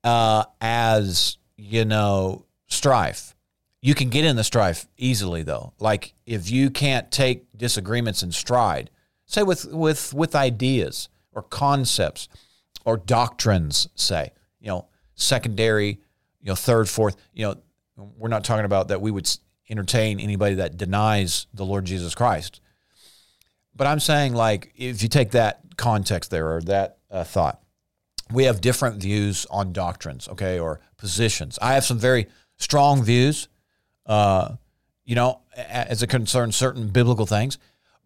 [0.02, 3.34] uh, as you know strife.
[3.82, 5.74] You can get in the strife easily though.
[5.78, 8.90] Like if you can't take disagreements in stride,
[9.30, 12.28] say with with with ideas or concepts
[12.84, 16.00] or doctrines say you know secondary
[16.40, 17.54] you know third fourth you know
[18.16, 19.30] we're not talking about that we would
[19.68, 22.60] entertain anybody that denies the lord jesus christ.
[23.74, 27.62] But i'm saying like if you take that context there or that uh, thought
[28.32, 31.58] we have different views on doctrines okay or positions.
[31.62, 33.48] I have some very strong views
[34.06, 34.56] uh,
[35.04, 37.58] you know as it concerns certain biblical things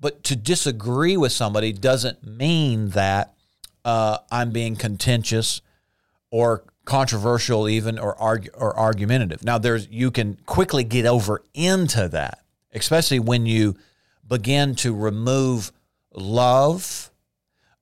[0.05, 3.33] but to disagree with somebody doesn't mean that
[3.87, 5.63] uh, I'm being contentious
[6.31, 9.43] or controversial, even or argue, or argumentative.
[9.43, 12.41] Now, there's you can quickly get over into that,
[12.75, 13.79] especially when you
[14.29, 15.73] begin to remove
[16.13, 17.11] love.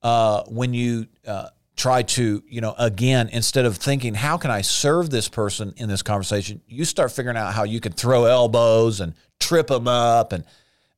[0.00, 4.60] Uh, when you uh, try to, you know, again, instead of thinking, how can I
[4.60, 9.00] serve this person in this conversation, you start figuring out how you can throw elbows
[9.00, 10.44] and trip them up and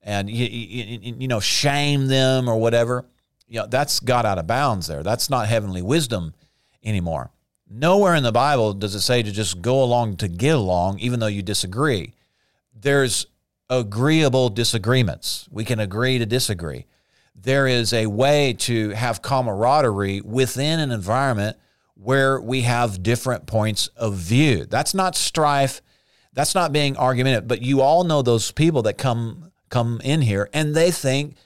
[0.05, 3.07] and you, you, you know shame them or whatever
[3.49, 5.03] you know that's got out of bounds there.
[5.03, 6.35] That's not heavenly wisdom
[6.83, 7.31] anymore.
[7.69, 11.21] Nowhere in the bible does it say to just go along to get along even
[11.21, 12.15] though you disagree.
[12.75, 13.27] There's
[13.71, 15.49] agreeable disagreements.
[15.51, 16.87] We can agree to disagree.
[17.35, 21.57] There is a way to have camaraderie within an environment
[21.95, 24.67] where we have different points of view.
[24.67, 25.81] That's not strife.
[26.33, 30.49] That's not being argumentative but you all know those people that come come in here
[30.53, 31.37] and they think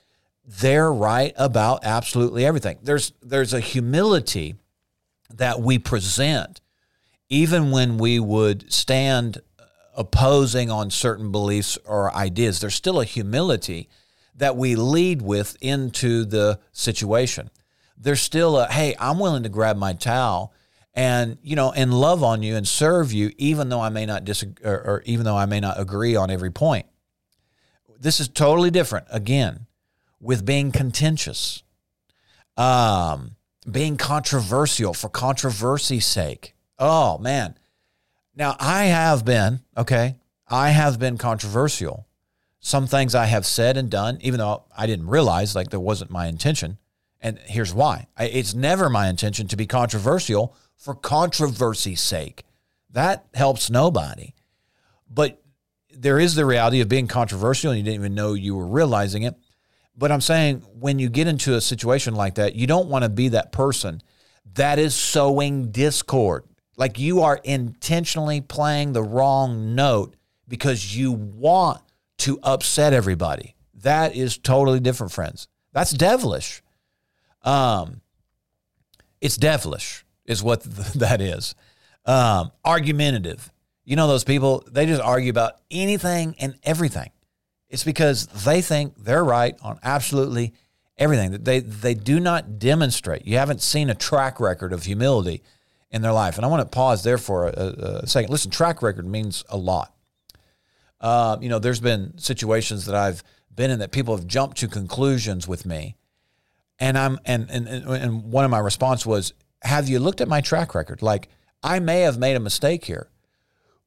[0.45, 2.79] they're right about absolutely everything.
[2.83, 4.55] There's there's a humility
[5.35, 6.61] that we present
[7.31, 9.41] even when we would stand
[9.95, 13.89] opposing on certain beliefs or ideas, there's still a humility
[14.37, 17.51] that we lead with into the situation.
[17.97, 20.55] There's still a, hey, I'm willing to grab my towel
[20.95, 24.25] and you know and love on you and serve you even though I may not
[24.25, 26.87] disagree or, or even though I may not agree on every point.
[28.01, 29.67] This is totally different again
[30.21, 31.63] with being contentious.
[32.57, 33.37] Um,
[33.71, 36.55] being controversial for controversy's sake.
[36.79, 37.57] Oh man.
[38.35, 40.17] Now I have been, okay,
[40.49, 42.07] I have been controversial.
[42.61, 46.11] Some things I have said and done, even though I didn't realize like that wasn't
[46.11, 46.79] my intention.
[47.21, 48.07] And here's why.
[48.19, 52.45] It's never my intention to be controversial for controversy's sake.
[52.91, 54.35] That helps nobody.
[55.11, 55.43] But
[56.01, 59.25] there is the reality of being controversial and you didn't even know you were realizing
[59.25, 59.35] it.
[59.97, 63.09] But I'm saying when you get into a situation like that, you don't want to
[63.09, 64.01] be that person
[64.55, 66.45] that is sowing discord.
[66.77, 70.15] Like you are intentionally playing the wrong note
[70.47, 71.83] because you want
[72.19, 73.57] to upset everybody.
[73.75, 75.49] That is totally different, friends.
[75.73, 76.63] That's devilish.
[77.43, 78.01] Um,
[79.21, 80.63] it's devilish, is what
[80.95, 81.55] that is.
[82.05, 83.53] Um, argumentative.
[83.89, 87.11] You know those people, they just argue about anything and everything.
[87.71, 90.53] It's because they think they're right on absolutely
[90.99, 91.43] everything.
[91.43, 93.25] They they do not demonstrate.
[93.25, 95.43] You haven't seen a track record of humility
[95.91, 96.37] in their life.
[96.37, 98.31] And I want to pause there for a, a second.
[98.31, 99.95] Listen, track record means a lot.
[101.01, 103.23] Uh, you know, there's been situations that I've
[103.55, 105.97] been in that people have jumped to conclusions with me,
[106.79, 110.43] and I'm and and and one of my response was, "Have you looked at my
[110.43, 111.01] track record?
[111.01, 111.31] Like,
[111.63, 113.09] I may have made a mistake here."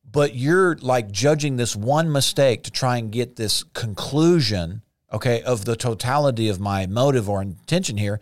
[0.10, 5.66] But you're like judging this one mistake to try and get this conclusion, okay, of
[5.66, 8.20] the totality of my motive or intention here.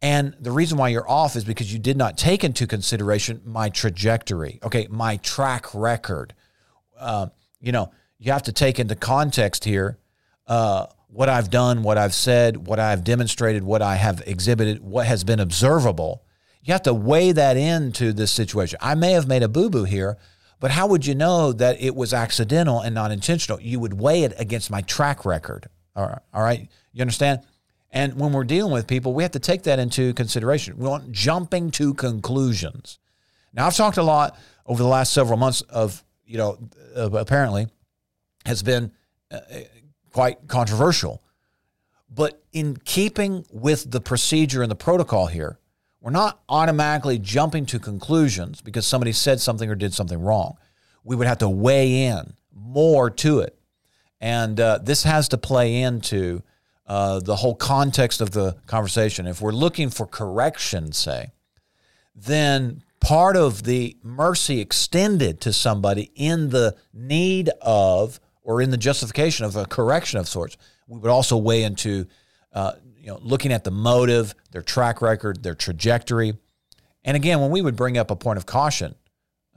[0.00, 3.68] And the reason why you're off is because you did not take into consideration my
[3.68, 6.34] trajectory, okay, my track record.
[6.98, 7.28] Uh,
[7.60, 9.98] you know, you have to take into context here
[10.48, 15.06] uh, what I've done, what I've said, what I've demonstrated, what I have exhibited, what
[15.06, 16.22] has been observable.
[16.62, 18.78] You have to weigh that into this situation.
[18.82, 20.18] I may have made a boo boo here,
[20.60, 23.60] but how would you know that it was accidental and not intentional?
[23.60, 25.68] You would weigh it against my track record.
[25.94, 26.18] All right.
[26.32, 26.68] All right.
[26.92, 27.40] You understand?
[27.90, 30.76] And when we're dealing with people, we have to take that into consideration.
[30.76, 32.98] We want jumping to conclusions.
[33.52, 36.58] Now, I've talked a lot over the last several months of, you know,
[36.96, 37.68] uh, apparently
[38.44, 38.92] has been
[39.30, 39.40] uh,
[40.12, 41.22] quite controversial.
[42.10, 45.58] But in keeping with the procedure and the protocol here,
[46.08, 50.56] we're not automatically jumping to conclusions because somebody said something or did something wrong.
[51.04, 53.58] We would have to weigh in more to it.
[54.18, 56.42] And uh, this has to play into
[56.86, 59.26] uh, the whole context of the conversation.
[59.26, 61.32] If we're looking for correction, say,
[62.14, 68.78] then part of the mercy extended to somebody in the need of or in the
[68.78, 72.06] justification of a correction of sorts, we would also weigh into
[72.54, 72.72] uh,
[73.08, 76.36] you know, looking at the motive, their track record, their trajectory.
[77.04, 78.96] And again, when we would bring up a point of caution,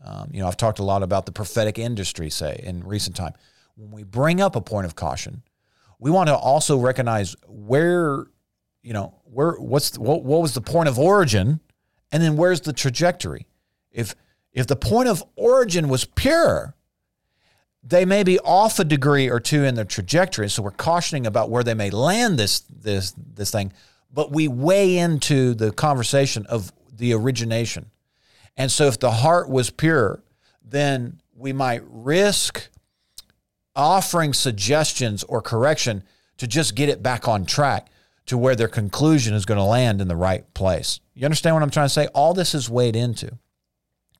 [0.06, 3.34] um, you know, I've talked a lot about the prophetic industry, say, in recent time.
[3.76, 5.44] When we bring up a point of caution,
[6.00, 8.24] we want to also recognize where,
[8.84, 11.60] you know, where what's the, what, what was the point of origin,
[12.10, 13.48] and then where's the trajectory.
[13.92, 14.16] If
[14.54, 16.74] if the point of origin was pure,
[17.84, 20.50] they may be off a degree or two in their trajectory.
[20.50, 23.74] So we're cautioning about where they may land this this this thing,
[24.14, 27.88] but we weigh into the conversation of the origination.
[28.58, 30.22] And so if the heart was pure,
[30.64, 32.70] then we might risk
[33.76, 36.04] offering suggestions or correction
[36.38, 37.88] to just get it back on track
[38.26, 41.00] to where their conclusion is going to land in the right place.
[41.16, 42.08] You understand what I'm trying to say?
[42.08, 43.38] All this is weighed into.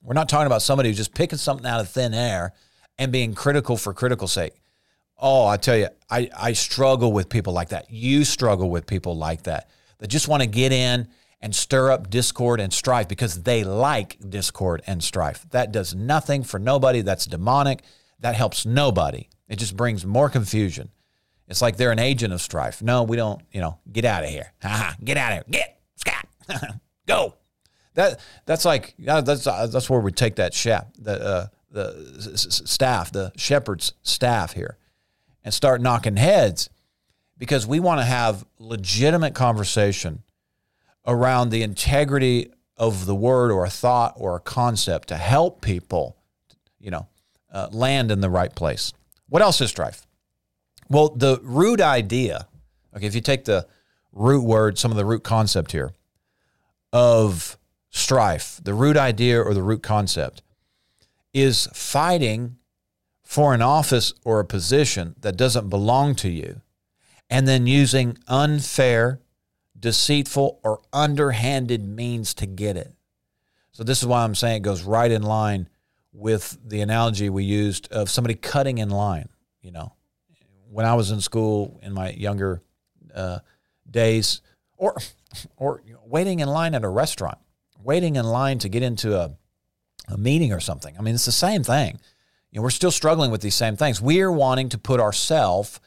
[0.02, 2.54] We're not talking about somebody who's just picking something out of thin air
[3.02, 4.54] and being critical for critical sake.
[5.18, 7.90] Oh, I tell you, I, I struggle with people like that.
[7.90, 9.68] You struggle with people like that
[9.98, 11.08] that just want to get in
[11.40, 15.44] and stir up discord and strife because they like discord and strife.
[15.50, 17.02] That does nothing for nobody.
[17.02, 17.82] That's demonic.
[18.20, 19.28] That helps nobody.
[19.48, 20.90] It just brings more confusion.
[21.48, 22.82] It's like they're an agent of strife.
[22.82, 24.52] No, we don't, you know, get out of here.
[25.04, 25.44] get out of here.
[25.50, 26.26] Get, Scott,
[27.06, 27.34] go.
[27.94, 30.94] That that's like that's that's where we take that shap.
[31.00, 34.76] That uh, the staff, the shepherd's staff here,
[35.42, 36.70] and start knocking heads
[37.38, 40.22] because we want to have legitimate conversation
[41.06, 46.16] around the integrity of the word or a thought or a concept to help people,
[46.78, 47.08] you know,
[47.52, 48.92] uh, land in the right place.
[49.28, 50.06] What else is strife?
[50.88, 52.46] Well, the root idea,
[52.94, 53.66] okay, if you take the
[54.12, 55.92] root word, some of the root concept here
[56.92, 57.56] of
[57.90, 60.42] strife, the root idea or the root concept
[61.32, 62.56] is fighting
[63.22, 66.60] for an office or a position that doesn't belong to you
[67.32, 69.20] and then using unfair,
[69.78, 72.92] deceitful, or underhanded means to get it.
[73.72, 75.70] So, this is why I'm saying it goes right in line
[76.12, 79.30] with the analogy we used of somebody cutting in line.
[79.62, 79.94] You know,
[80.70, 82.62] when I was in school in my younger
[83.14, 83.38] uh,
[83.90, 84.42] days,
[84.76, 84.98] or
[85.56, 87.38] or waiting in line at a restaurant,
[87.82, 89.30] waiting in line to get into a,
[90.08, 90.94] a meeting or something.
[90.98, 91.98] I mean, it's the same thing.
[92.50, 94.00] You know, we're still struggling with these same things.
[94.00, 95.80] We are wanting to put ourselves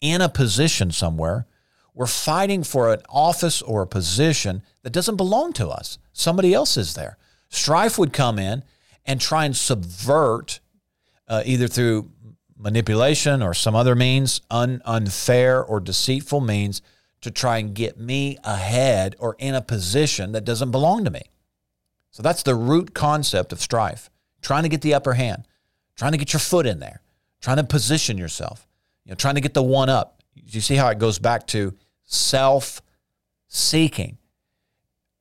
[0.00, 1.46] in a position somewhere.
[1.94, 5.98] We're fighting for an office or a position that doesn't belong to us.
[6.12, 7.18] Somebody else is there.
[7.48, 8.62] Strife would come in
[9.04, 10.60] and try and subvert,
[11.26, 12.10] uh, either through
[12.56, 16.82] manipulation or some other means, un- unfair or deceitful means,
[17.20, 21.22] to try and get me ahead or in a position that doesn't belong to me.
[22.10, 25.46] So that's the root concept of strife trying to get the upper hand,
[25.96, 27.02] trying to get your foot in there,
[27.40, 28.66] trying to position yourself,
[29.04, 30.22] you know, trying to get the one up.
[30.34, 32.80] You see how it goes back to self
[33.48, 34.18] seeking.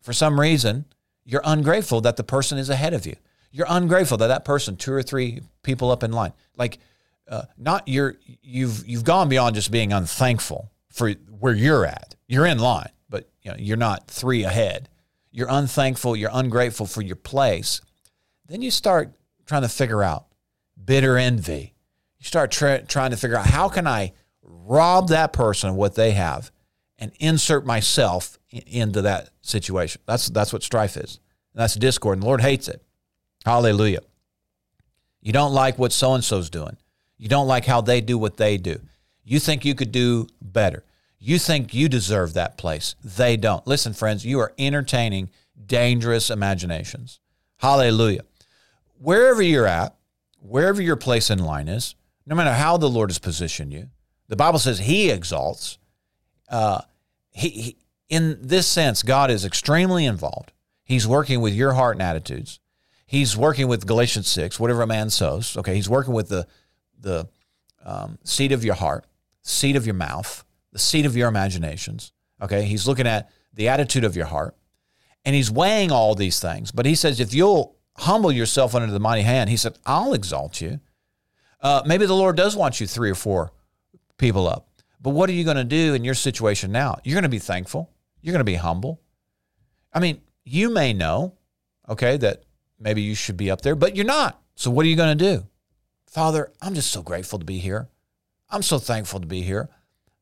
[0.02, 0.86] For some reason,
[1.26, 3.16] you're ungrateful that the person is ahead of you.
[3.52, 6.80] You're ungrateful that that person, two or three people up in line, like
[7.28, 12.16] uh, not you're you've you've gone beyond just being unthankful for where you're at.
[12.28, 14.90] You're in line, but you know, you're not three ahead.
[15.38, 17.80] You're unthankful, you're ungrateful for your place.
[18.48, 19.14] Then you start
[19.46, 20.26] trying to figure out
[20.84, 21.76] bitter envy.
[22.18, 25.94] You start tra- trying to figure out how can I rob that person of what
[25.94, 26.50] they have
[26.98, 30.02] and insert myself in- into that situation.
[30.08, 31.20] That's that's what strife is.
[31.54, 32.82] That's discord, and the Lord hates it.
[33.46, 34.02] Hallelujah.
[35.22, 36.78] You don't like what so and so's doing.
[37.20, 38.82] You don't like how they do what they do.
[39.24, 40.84] You think you could do better.
[41.20, 42.96] You think you deserve that place.
[43.04, 43.66] They don't.
[43.66, 45.30] Listen, friends, you are entertaining
[45.66, 47.20] dangerous imaginations.
[47.58, 48.22] Hallelujah.
[49.00, 49.96] Wherever you're at,
[50.40, 51.96] wherever your place in line is,
[52.26, 53.90] no matter how the Lord has positioned you,
[54.28, 55.78] the Bible says He exalts.
[56.50, 56.82] Uh,
[57.32, 57.78] he, he,
[58.10, 60.52] in this sense, God is extremely involved.
[60.84, 62.60] He's working with your heart and attitudes.
[63.06, 65.58] He's working with Galatians six, whatever a man sows.
[65.58, 66.48] Okay, He's working with the
[67.00, 67.28] the
[67.84, 69.06] um, seed of your heart,
[69.44, 70.44] seed of your mouth,
[70.78, 72.12] the seed of your imaginations.
[72.40, 74.56] Okay, he's looking at the attitude of your heart,
[75.26, 76.72] and he's weighing all these things.
[76.72, 80.62] But he says, if you'll humble yourself under the mighty hand, he said, I'll exalt
[80.62, 80.80] you.
[81.62, 83.52] Uh, maybe the Lord does want you three or four
[84.20, 84.70] people up.
[85.02, 87.00] But what are you going to do in your situation now?
[87.04, 87.90] You're going to be thankful.
[88.22, 89.02] You're going to be humble.
[89.92, 91.34] I mean, you may know,
[91.90, 92.44] okay, that
[92.80, 94.40] maybe you should be up there, but you're not.
[94.54, 95.48] So what are you going to do?
[96.06, 97.90] Father, I'm just so grateful to be here.
[98.52, 99.70] I'm so thankful to be here.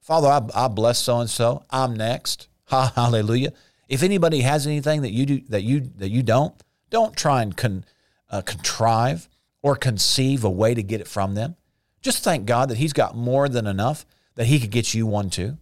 [0.05, 1.63] Father, I, I bless so and so.
[1.71, 2.47] I'm next.
[2.65, 3.53] Ha, hallelujah.
[3.89, 6.53] If anybody has anything that you do that you that you don't,
[6.91, 7.85] don't try and con,
[8.29, 9.27] uh, contrive
[9.63, 11.55] or conceive a way to get it from them.
[12.03, 15.31] Just thank God that He's got more than enough that He could get you one
[15.31, 15.57] too.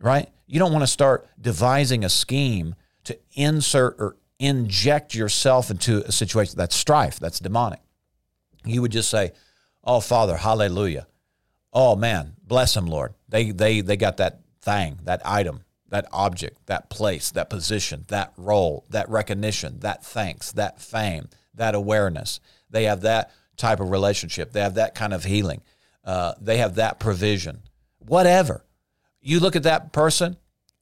[0.00, 0.28] Right?
[0.48, 2.74] You don't want to start devising a scheme
[3.04, 7.80] to insert or inject yourself into a situation that's strife, that's demonic.
[8.64, 9.30] You would just say,
[9.84, 11.06] "Oh Father, hallelujah."
[11.72, 13.14] Oh man, bless them, Lord.
[13.28, 18.32] They they they got that thing, that item, that object, that place, that position, that
[18.36, 22.40] role, that recognition, that thanks, that fame, that awareness.
[22.70, 24.52] They have that type of relationship.
[24.52, 25.62] They have that kind of healing.
[26.04, 27.62] Uh, they have that provision.
[27.98, 28.64] Whatever.
[29.20, 30.36] You look at that person,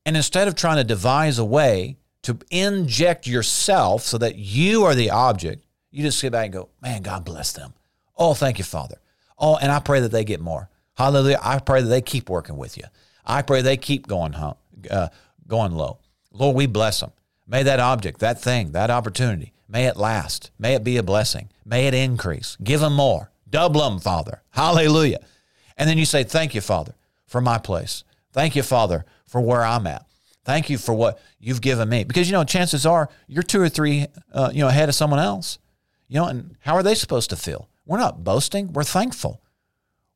[0.05, 4.95] and instead of trying to devise a way to inject yourself so that you are
[4.95, 7.75] the object, you just sit back and go, man, God bless them.
[8.17, 8.97] Oh, thank you, Father.
[9.39, 10.69] Oh, and I pray that they get more.
[10.95, 11.39] Hallelujah.
[11.43, 12.85] I pray that they keep working with you.
[13.25, 14.57] I pray they keep going home,
[14.91, 15.09] uh,
[15.47, 15.99] going low.
[16.33, 17.13] Lord, we bless them.
[17.47, 20.51] May that object, that thing, that opportunity, may it last.
[20.59, 21.51] May it be a blessing.
[21.65, 22.57] May it increase.
[22.63, 23.31] Give them more.
[23.49, 24.43] Double them, Father.
[24.51, 25.21] Hallelujah.
[25.77, 26.95] And then you say, Thank you, Father,
[27.27, 28.05] for my place.
[28.33, 30.07] Thank you, Father, for where I'm at.
[30.45, 32.05] Thank you for what you've given me.
[32.05, 35.21] Because, you know, chances are you're two or three, uh, you know, ahead of someone
[35.21, 35.59] else.
[36.09, 37.69] You know, and how are they supposed to feel?
[37.87, 38.73] We're not boasting.
[38.73, 39.42] We're thankful.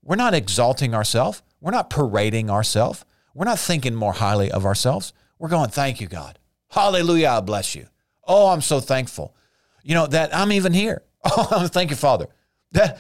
[0.07, 1.43] We're not exalting ourselves.
[1.61, 3.05] We're not parading ourselves.
[3.35, 5.13] We're not thinking more highly of ourselves.
[5.37, 6.39] We're going, thank you, God.
[6.71, 7.29] Hallelujah.
[7.31, 7.89] I bless you.
[8.25, 9.35] Oh, I'm so thankful.
[9.83, 11.03] You know, that I'm even here.
[11.29, 12.29] Oh, thank you, Father.
[12.71, 12.99] That,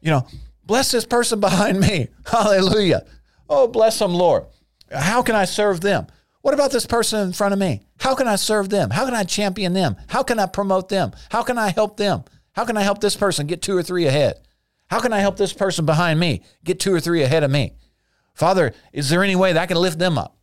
[0.00, 0.24] you know,
[0.64, 2.06] bless this person behind me.
[2.24, 3.04] Hallelujah.
[3.48, 4.44] Oh, bless them, Lord.
[4.92, 6.06] How can I serve them?
[6.42, 7.82] What about this person in front of me?
[7.98, 8.90] How can I serve them?
[8.90, 9.96] How can I champion them?
[10.06, 11.10] How can I promote them?
[11.30, 12.22] How can I help them?
[12.52, 14.40] How can I help this person get two or three ahead?
[14.90, 17.74] How can I help this person behind me get two or three ahead of me?
[18.34, 20.36] Father, is there any way that I can lift them up?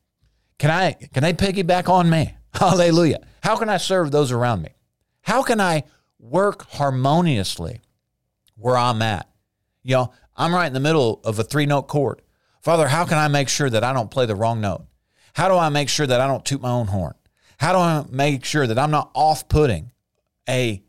[0.57, 2.35] Can I can they piggyback on me?
[2.53, 3.19] Hallelujah.
[3.43, 4.69] How can I serve those around me?
[5.21, 5.83] How can I
[6.19, 7.81] work harmoniously
[8.55, 9.29] where I'm at.
[9.83, 12.21] You know, I'm right in the middle of a three note chord.
[12.61, 14.85] Father, how can I make sure that I don't play the wrong note?
[15.33, 17.13] How do I make sure that I don't toot my own horn?
[17.59, 19.91] How do I make sure that I'm not off putting
[20.49, 20.83] a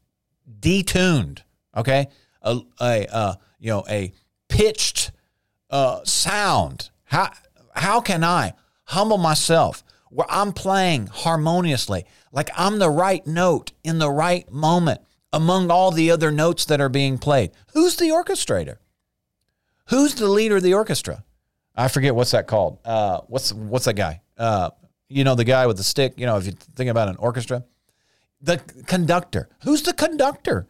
[0.60, 1.40] detuned,
[1.76, 2.08] okay,
[2.42, 4.12] a, a uh, you know a
[4.48, 5.12] pitched
[5.70, 6.90] uh, sound?
[7.04, 7.30] How
[7.74, 13.98] how can I humble myself where I'm playing harmoniously, like I'm the right note in
[13.98, 15.00] the right moment
[15.32, 17.50] among all the other notes that are being played?
[17.74, 18.76] Who's the orchestrator?
[19.88, 21.24] Who's the leader of the orchestra?
[21.74, 22.78] I forget what's that called.
[22.84, 24.20] Uh, what's what's that guy?
[24.36, 24.70] Uh,
[25.08, 26.14] you know the guy with the stick.
[26.16, 27.64] You know, if you think about an orchestra,
[28.40, 29.48] the conductor.
[29.62, 30.66] Who's the conductor?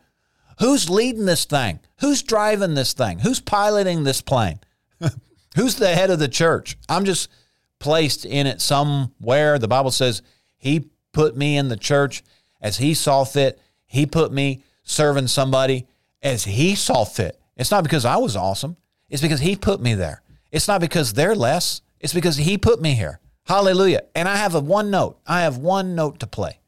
[0.58, 1.80] Who's leading this thing?
[2.00, 3.20] Who's driving this thing?
[3.20, 4.60] Who's piloting this plane?
[5.56, 6.76] Who's the head of the church?
[6.88, 7.30] I'm just
[7.78, 9.58] placed in it somewhere.
[9.58, 10.22] The Bible says
[10.56, 12.22] he put me in the church
[12.60, 13.60] as he saw fit.
[13.86, 15.86] He put me serving somebody
[16.22, 17.40] as he saw fit.
[17.56, 18.76] It's not because I was awesome.
[19.08, 20.22] It's because he put me there.
[20.50, 21.82] It's not because they're less.
[22.00, 23.20] It's because he put me here.
[23.44, 24.02] Hallelujah.
[24.14, 25.18] And I have a one note.
[25.26, 26.58] I have one note to play.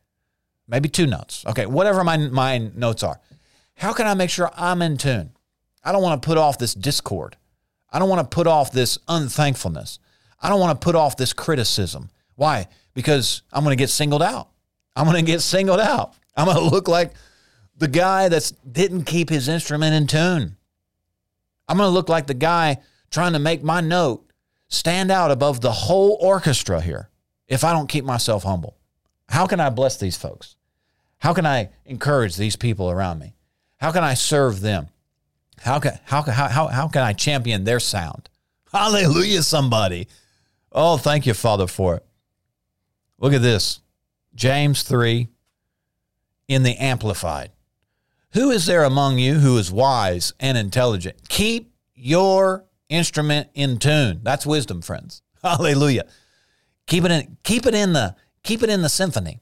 [0.66, 1.44] Maybe two notes.
[1.46, 3.20] Okay, whatever my my notes are.
[3.80, 5.30] How can I make sure I'm in tune?
[5.82, 7.38] I don't want to put off this discord.
[7.90, 9.98] I don't want to put off this unthankfulness.
[10.38, 12.10] I don't want to put off this criticism.
[12.34, 12.68] Why?
[12.92, 14.50] Because I'm going to get singled out.
[14.94, 16.12] I'm going to get singled out.
[16.36, 17.14] I'm going to look like
[17.74, 20.58] the guy that didn't keep his instrument in tune.
[21.66, 24.30] I'm going to look like the guy trying to make my note
[24.68, 27.08] stand out above the whole orchestra here
[27.48, 28.76] if I don't keep myself humble.
[29.30, 30.56] How can I bless these folks?
[31.20, 33.36] How can I encourage these people around me?
[33.80, 34.88] How can I serve them?
[35.58, 38.28] How can, how, how, how can I champion their sound?
[38.72, 40.08] Hallelujah, somebody.
[40.70, 42.06] Oh, thank you, Father, for it.
[43.18, 43.80] Look at this
[44.34, 45.28] James 3
[46.48, 47.50] in the Amplified.
[48.32, 51.28] Who is there among you who is wise and intelligent?
[51.28, 54.20] Keep your instrument in tune.
[54.22, 55.22] That's wisdom, friends.
[55.42, 56.04] Hallelujah.
[56.86, 59.40] Keep it in, keep it in the keep it in the symphony.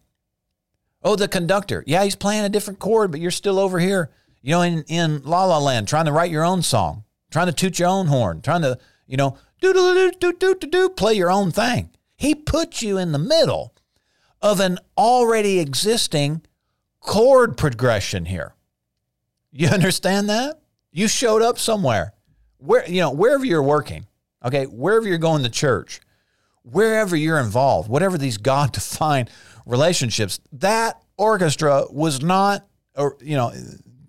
[1.02, 1.84] Oh, the conductor.
[1.86, 4.10] Yeah, he's playing a different chord, but you're still over here
[4.42, 7.52] you know, in, in La La Land, trying to write your own song, trying to
[7.52, 11.14] toot your own horn, trying to, you know, do do do do do do play
[11.14, 11.90] your own thing.
[12.16, 13.74] He put you in the middle
[14.40, 16.42] of an already existing
[17.00, 18.54] chord progression here.
[19.50, 20.60] You understand that?
[20.92, 22.14] You showed up somewhere.
[22.58, 24.06] Where you know, wherever you're working,
[24.44, 26.00] okay, wherever you're going to church,
[26.62, 29.30] wherever you're involved, whatever these God defined
[29.66, 32.66] relationships, that orchestra was not
[32.96, 33.52] or you know,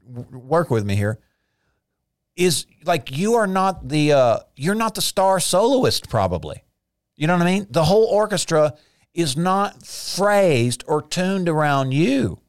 [0.09, 1.19] work with me here
[2.39, 6.63] is like you are not the uh, you're not the star soloist probably.
[7.15, 7.67] You know what i mean?
[7.69, 8.75] The whole orchestra
[9.13, 12.39] is not phrased or tuned around you.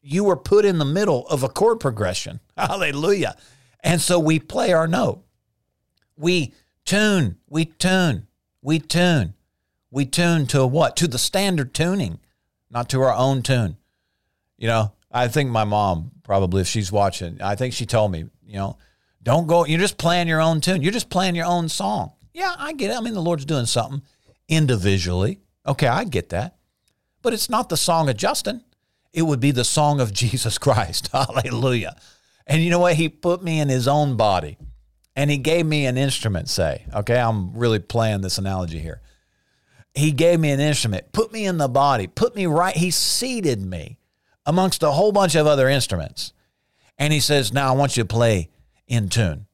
[0.00, 2.38] You were put in the middle of a chord progression.
[2.56, 3.36] Hallelujah.
[3.80, 5.24] And so we play our note.
[6.16, 8.28] We tune we tune
[8.62, 9.34] we tune.
[9.90, 10.96] We tune to what?
[10.96, 12.20] To the standard tuning
[12.70, 13.76] not to our own tune.
[14.56, 18.26] You know I think my mom probably, if she's watching, I think she told me,
[18.44, 18.76] you know,
[19.22, 19.64] don't go.
[19.64, 20.82] You're just playing your own tune.
[20.82, 22.12] You're just playing your own song.
[22.34, 22.96] Yeah, I get it.
[22.96, 24.02] I mean, the Lord's doing something
[24.48, 25.40] individually.
[25.66, 26.56] Okay, I get that.
[27.22, 28.64] But it's not the song of Justin.
[29.12, 31.08] It would be the song of Jesus Christ.
[31.12, 31.96] Hallelujah.
[32.46, 32.94] And you know what?
[32.94, 34.58] He put me in his own body
[35.14, 36.86] and he gave me an instrument, say.
[36.92, 39.00] Okay, I'm really playing this analogy here.
[39.94, 42.76] He gave me an instrument, put me in the body, put me right.
[42.76, 43.98] He seated me
[44.46, 46.32] amongst a whole bunch of other instruments.
[46.96, 48.48] And he says, Now I want you to play
[48.86, 49.46] in tune.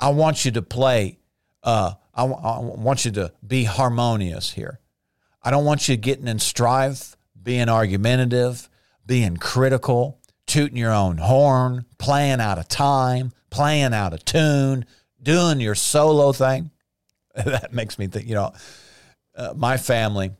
[0.00, 1.18] I want you to play,
[1.62, 4.80] uh, I, w- I want you to be harmonious here.
[5.42, 8.68] I don't want you getting in strife, being argumentative,
[9.06, 14.86] being critical, tooting your own horn, playing out of time, playing out of tune,
[15.22, 16.70] doing your solo thing.
[17.34, 18.52] that makes me think, you know,
[19.36, 20.30] uh, my family,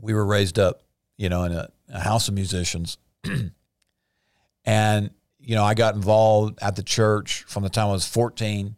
[0.00, 0.82] we were raised up,
[1.16, 2.98] you know, in a a house of musicians.
[4.64, 8.76] and, you know, I got involved at the church from the time I was 14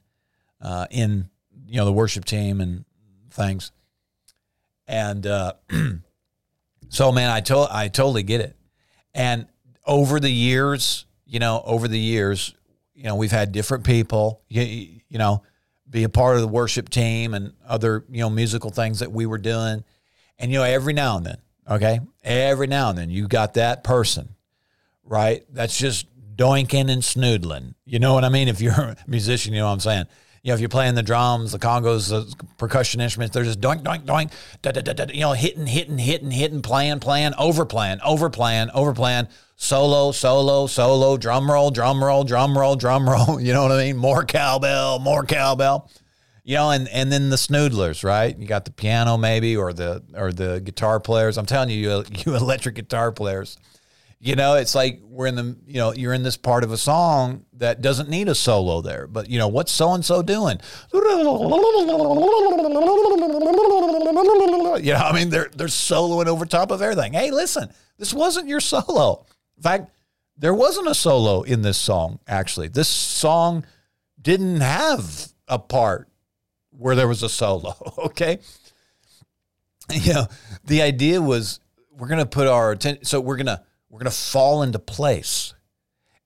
[0.61, 1.29] uh, in,
[1.67, 2.85] you know, the worship team and
[3.31, 3.73] things.
[4.87, 5.55] And uh,
[6.89, 8.57] so, man, I, to- I totally get it.
[9.15, 9.47] And
[9.87, 12.55] over the years, you know, over the years,
[12.95, 14.63] you know, we've had different people, you,
[15.09, 15.43] you know,
[15.89, 19.27] be a part of the worship team and other, you know, musical things that we
[19.27, 19.85] were doing.
[20.39, 21.39] And, you know, every now and then,
[21.69, 22.01] Okay.
[22.23, 24.35] Every now and then you got that person,
[25.05, 25.45] right?
[25.51, 26.07] That's just
[26.37, 27.75] doinking and snoodling.
[27.85, 28.49] You know what I mean?
[28.49, 30.07] If you're a musician, you know what I'm saying?
[30.43, 33.83] You know, if you're playing the drums, the congas, the percussion instruments, they're just doink,
[33.83, 37.65] doink, doink, da, da, da, da, you know, hitting, hitting, hitting, hitting, playing, playing, over
[37.65, 43.09] playing, over playing, over playing, solo, solo, solo, drum roll, drum roll, drum roll, drum
[43.09, 43.41] roll.
[43.45, 43.97] You know what I mean?
[43.97, 45.91] More cowbell, more cowbell.
[46.45, 48.39] You know, and and then the snoodlers, right?
[48.39, 51.39] You got the piano maybe, or the or the guitar players.
[51.39, 53.57] I'm telling you, you, you electric guitar players
[54.25, 56.79] you know, it's like we're in the, you know, you're in this part of a
[56.79, 59.07] song that doesn't need a solo there.
[59.07, 60.59] But, you know, what's so and so doing?
[64.83, 67.13] You know, I mean, they're, they're soloing over top of everything.
[67.13, 67.69] Hey, listen,
[67.99, 69.27] this wasn't your solo.
[69.59, 69.91] In fact,
[70.39, 72.69] there wasn't a solo in this song, actually.
[72.69, 73.67] This song
[74.19, 76.09] didn't have a part
[76.77, 78.39] where there was a solo, okay?
[79.93, 80.27] You know,
[80.65, 81.61] the idea was
[81.91, 84.79] we're going to put our attention, so we're going to, we're going to fall into
[84.79, 85.55] place.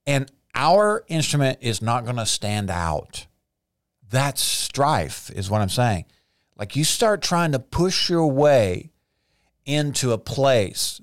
[0.07, 3.27] And our instrument is not going to stand out.
[4.11, 6.07] That's strife, is what I'm saying.
[6.57, 8.91] Like you start trying to push your way
[9.67, 11.01] into a place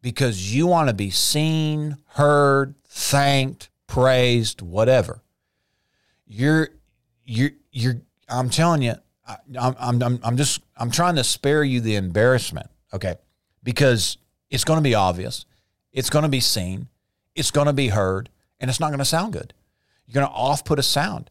[0.00, 5.22] because you want to be seen, heard, thanked, praised, whatever.
[6.26, 6.68] You're,
[7.24, 8.00] you're, you're,
[8.38, 8.94] I'm telling you,
[9.26, 13.16] I, I'm, I'm, I'm just, I'm trying to spare you the embarrassment, okay?
[13.62, 14.18] Because
[14.50, 15.46] it's going to be obvious.
[15.92, 16.88] It's going to be seen,
[17.34, 18.28] it's going to be heard,
[18.60, 19.54] and it's not going to sound good.
[20.06, 21.30] You're going to off put a sound.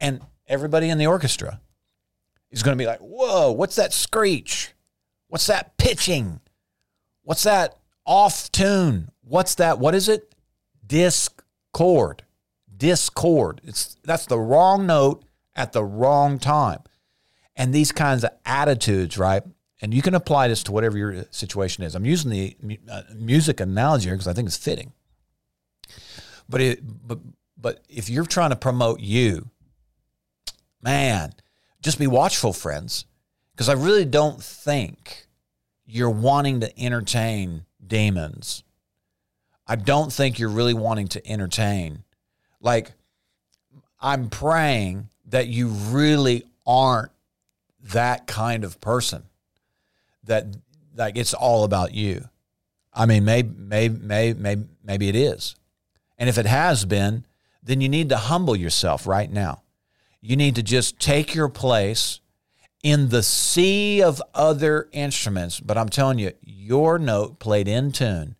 [0.00, 1.60] And everybody in the orchestra
[2.50, 4.72] is going to be like, whoa, what's that screech?
[5.28, 6.40] What's that pitching?
[7.22, 9.10] What's that off tune?
[9.22, 9.78] What's that?
[9.78, 10.34] What is it?
[10.84, 12.24] Discord.
[12.76, 13.60] Discord.
[13.64, 15.22] It's that's the wrong note
[15.54, 16.80] at the wrong time.
[17.56, 19.42] And these kinds of attitudes, right?
[19.82, 21.94] and you can apply this to whatever your situation is.
[21.94, 22.56] I'm using the
[22.90, 24.92] uh, music analogy here because I think it's fitting.
[26.48, 27.18] But it, but
[27.56, 29.50] but if you're trying to promote you,
[30.82, 31.32] man,
[31.82, 33.06] just be watchful, friends,
[33.52, 35.26] because I really don't think
[35.86, 38.62] you're wanting to entertain demons.
[39.66, 42.04] I don't think you're really wanting to entertain.
[42.60, 42.92] Like,
[44.00, 47.10] I'm praying that you really aren't
[47.82, 49.24] that kind of person
[50.24, 50.46] that
[50.96, 52.28] like it's all about you.
[52.92, 53.98] I mean, maybe, maybe,
[54.34, 55.54] maybe, maybe, it is.
[56.18, 57.24] And if it has been,
[57.62, 59.62] then you need to humble yourself right now.
[60.20, 62.20] You need to just take your place
[62.82, 65.60] in the sea of other instruments.
[65.60, 68.36] But I'm telling you, your note played in tune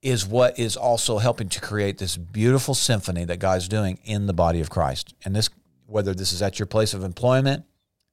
[0.00, 4.32] is what is also helping to create this beautiful symphony that God's doing in the
[4.32, 5.14] body of Christ.
[5.24, 5.50] And this,
[5.88, 7.64] whether this is at your place of employment,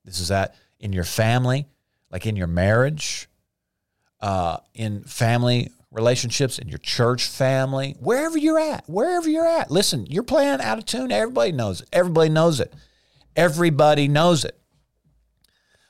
[0.06, 1.68] this is at in your family,
[2.10, 3.28] like in your marriage,
[4.22, 9.72] uh, in family relationships, in your church family, wherever you're at, wherever you're at.
[9.72, 11.12] Listen, you're playing out of tune.
[11.12, 11.90] Everybody knows it.
[11.92, 12.74] Everybody knows it.
[13.36, 14.58] Everybody knows it.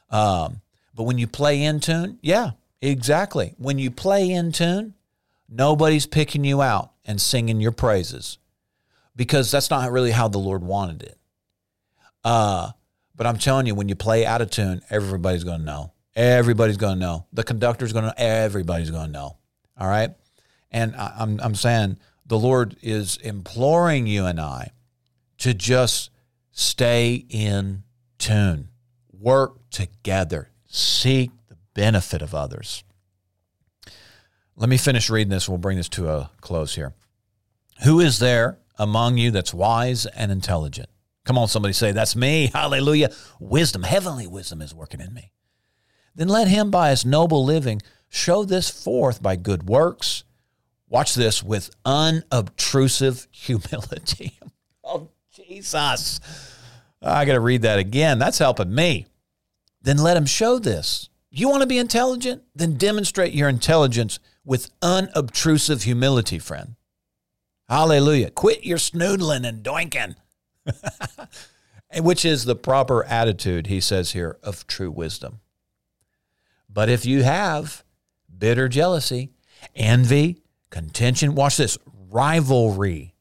[0.09, 0.61] Um,
[0.95, 3.53] but when you play in tune, yeah, exactly.
[3.57, 4.93] When you play in tune,
[5.49, 8.37] nobody's picking you out and singing your praises
[9.15, 11.17] because that's not really how the Lord wanted it.
[12.25, 12.71] Uh,
[13.15, 15.93] but I'm telling you, when you play out of tune, everybody's going to know.
[16.15, 17.27] Everybody's going to know.
[17.31, 18.19] The conductor's going to.
[18.19, 19.37] Everybody's going to know.
[19.77, 20.09] All right.
[20.71, 24.71] And I, I'm, I'm saying the Lord is imploring you and I
[25.37, 26.09] to just
[26.51, 27.83] stay in
[28.17, 28.69] tune,
[29.13, 32.83] work together, seek the benefit of others.
[34.55, 35.47] Let me finish reading this.
[35.47, 36.93] We'll bring this to a close here.
[37.83, 40.89] Who is there among you that's wise and intelligent?
[41.25, 42.47] Come on, somebody say, That's me.
[42.53, 43.11] Hallelujah.
[43.39, 45.31] Wisdom, heavenly wisdom is working in me
[46.15, 50.23] then let him by his noble living show this forth by good works.
[50.87, 54.39] Watch this with unobtrusive humility.
[54.83, 56.19] oh, Jesus.
[57.01, 58.17] I got to read that again.
[58.17, 59.05] That's helping me.
[59.81, 61.09] Then let him show this.
[61.29, 62.43] You want to be intelligent?
[62.55, 66.75] Then demonstrate your intelligence with unobtrusive humility, friend.
[67.67, 68.31] Hallelujah.
[68.31, 70.15] Quit your snoodling and doinking,
[71.99, 75.39] which is the proper attitude, he says here, of true wisdom.
[76.69, 77.83] But if you have
[78.37, 79.31] bitter jealousy,
[79.75, 81.77] envy, contention, watch this
[82.09, 83.13] rivalry,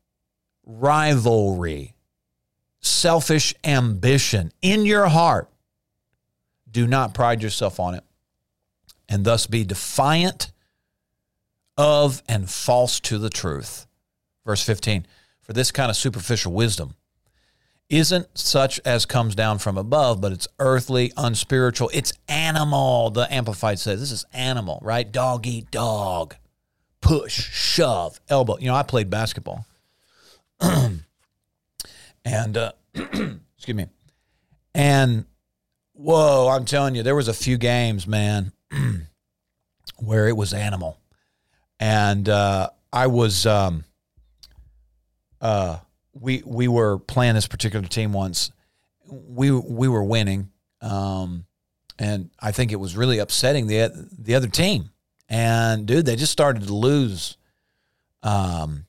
[0.65, 1.95] rivalry,
[2.81, 5.51] selfish ambition in your heart,
[6.71, 8.05] do not pride yourself on it
[9.09, 10.51] and thus be defiant
[11.77, 13.87] of and false to the truth.
[14.45, 15.07] Verse 15
[15.43, 16.95] For this kind of superficial wisdom
[17.99, 21.91] isn't such as comes down from above, but it's earthly, unspiritual.
[21.93, 23.11] It's animal.
[23.11, 25.11] The Amplified says this is animal, right?
[25.11, 26.37] Dog eat dog,
[27.01, 28.59] push, shove, elbow.
[28.59, 29.67] You know, I played basketball,
[30.61, 33.87] and uh, excuse me,
[34.75, 35.27] And
[35.93, 38.53] whoa, I'm telling you, there was a few games, man,
[39.99, 40.99] where it was animal.
[41.81, 43.85] And uh, I was, um,
[45.41, 45.79] uh,
[46.15, 48.51] we we were playing this particular team once.
[49.09, 50.51] We we were winning,
[50.81, 51.45] um,
[51.99, 54.91] and I think it was really upsetting the the other team.
[55.29, 57.37] And dude, they just started to lose.
[58.23, 58.87] Um,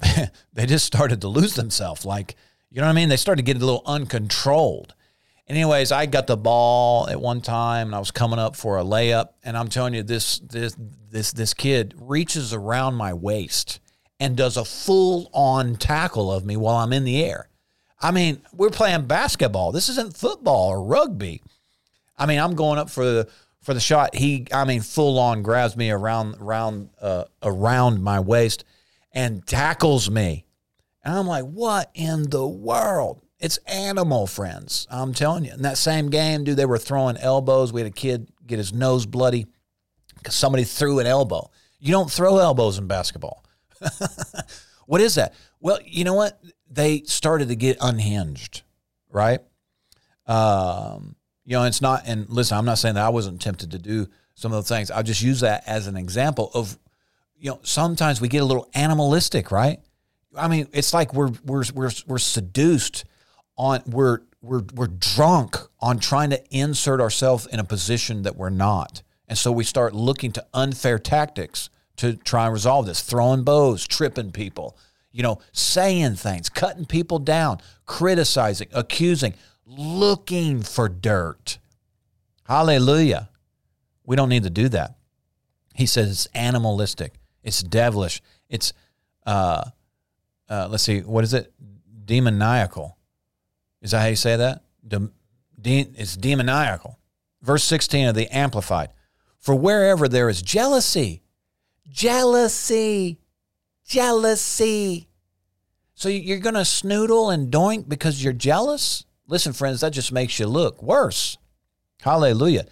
[0.52, 2.04] they just started to lose themselves.
[2.04, 2.36] Like
[2.70, 3.08] you know what I mean?
[3.08, 4.94] They started to get a little uncontrolled.
[5.48, 8.84] Anyways, I got the ball at one time and I was coming up for a
[8.84, 10.76] layup, and I'm telling you, this this
[11.10, 13.80] this this kid reaches around my waist
[14.20, 17.48] and does a full on tackle of me while I'm in the air.
[18.00, 19.72] I mean, we're playing basketball.
[19.72, 21.42] This isn't football or rugby.
[22.16, 23.28] I mean, I'm going up for the
[23.60, 24.14] for the shot.
[24.14, 28.64] He, I mean, full on grabs me around around uh, around my waist
[29.12, 30.44] and tackles me.
[31.04, 33.22] And I'm like, what in the world?
[33.40, 34.86] It's animal friends.
[34.90, 35.52] I'm telling you.
[35.52, 37.72] In that same game, dude, they were throwing elbows.
[37.72, 39.46] We had a kid get his nose bloody
[40.16, 41.50] because somebody threw an elbow.
[41.78, 43.44] You don't throw elbows in basketball.
[44.86, 45.34] what is that?
[45.60, 46.40] Well, you know what?
[46.70, 48.62] They started to get unhinged,
[49.10, 49.40] right?
[50.26, 53.78] Um, you know, it's not, and listen, I'm not saying that I wasn't tempted to
[53.78, 54.90] do some of those things.
[54.90, 56.78] I'll just use that as an example of,
[57.36, 59.80] you know, sometimes we get a little animalistic, right?
[60.36, 63.04] I mean, it's like we're we're we're we're seduced
[63.56, 68.50] on we're we're we're drunk on trying to insert ourselves in a position that we're
[68.50, 69.02] not.
[69.26, 73.86] And so we start looking to unfair tactics to try and resolve this, throwing bows,
[73.86, 74.76] tripping people,
[75.12, 79.34] you know, saying things, cutting people down, criticizing, accusing,
[79.66, 81.58] looking for dirt.
[82.44, 83.28] Hallelujah.
[84.04, 84.96] We don't need to do that.
[85.74, 88.72] He says it's animalistic, it's devilish, it's,
[89.26, 89.64] uh,
[90.48, 91.52] uh, let's see, what is it?
[92.04, 92.96] Demoniacal.
[93.82, 94.62] Is that how you say that?
[94.86, 95.10] De-
[95.60, 96.98] de- it's demoniacal.
[97.42, 98.90] Verse 16 of the Amplified.
[99.38, 101.22] For wherever there is jealousy,
[101.88, 103.18] Jealousy.
[103.86, 105.08] Jealousy.
[105.94, 109.04] So you're going to snoodle and doink because you're jealous?
[109.26, 111.38] Listen, friends, that just makes you look worse.
[112.02, 112.66] Hallelujah.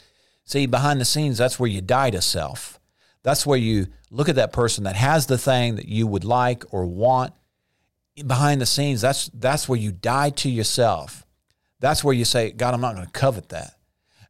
[0.45, 2.79] See, behind the scenes, that's where you die to self.
[3.23, 6.62] That's where you look at that person that has the thing that you would like
[6.71, 7.33] or want.
[8.25, 11.27] Behind the scenes, that's that's where you die to yourself.
[11.81, 13.75] That's where you say, God, I'm not going to covet that.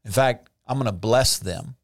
[0.05, 1.77] In fact, I'm going to bless them.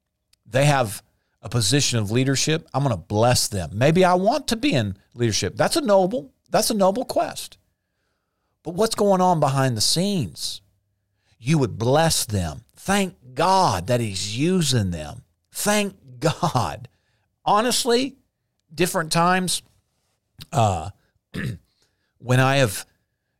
[0.46, 1.02] They have
[1.42, 3.70] a position of leadership, I'm going to bless them.
[3.74, 5.56] Maybe I want to be in leadership.
[5.56, 7.58] That's a noble, that's a noble quest.
[8.62, 10.60] But what's going on behind the scenes?
[11.38, 12.64] You would bless them.
[12.76, 15.24] Thank God that He's using them.
[15.50, 16.88] Thank God.
[17.44, 18.16] Honestly,
[18.72, 19.62] different times,
[20.52, 20.90] uh,
[22.18, 22.86] when I have,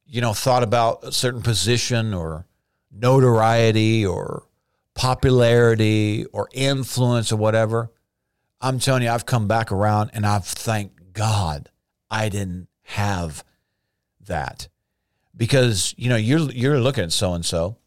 [0.04, 2.46] you know, thought about a certain position or
[2.90, 4.44] notoriety or
[4.94, 7.90] popularity or influence or whatever,
[8.60, 11.68] I'm telling you, I've come back around and I've thanked God
[12.12, 13.42] I didn't have
[14.26, 14.68] that.
[15.34, 17.78] Because, you know, you're you're looking at so and so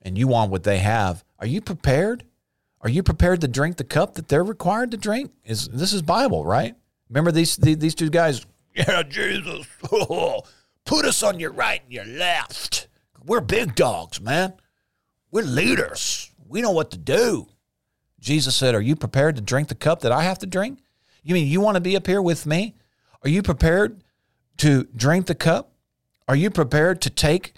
[0.00, 1.24] and you want what they have.
[1.40, 2.24] Are you prepared?
[2.80, 5.32] Are you prepared to drink the cup that they're required to drink?
[5.44, 6.76] Is this is Bible, right?
[7.08, 9.66] Remember these these two guys, yeah, Jesus.
[10.84, 12.86] put us on your right and your left.
[13.26, 14.52] We're big dogs, man.
[15.32, 16.30] We're leaders.
[16.54, 17.48] We know what to do.
[18.20, 20.78] Jesus said, Are you prepared to drink the cup that I have to drink?
[21.24, 22.76] You mean you want to be up here with me?
[23.24, 24.04] Are you prepared
[24.58, 25.72] to drink the cup?
[26.28, 27.54] Are you prepared to take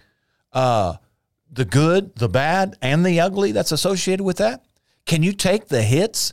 [0.55, 0.95] uh,
[1.53, 4.65] the good, the bad, and the ugly that's associated with that?
[5.05, 6.33] Can you take the hits?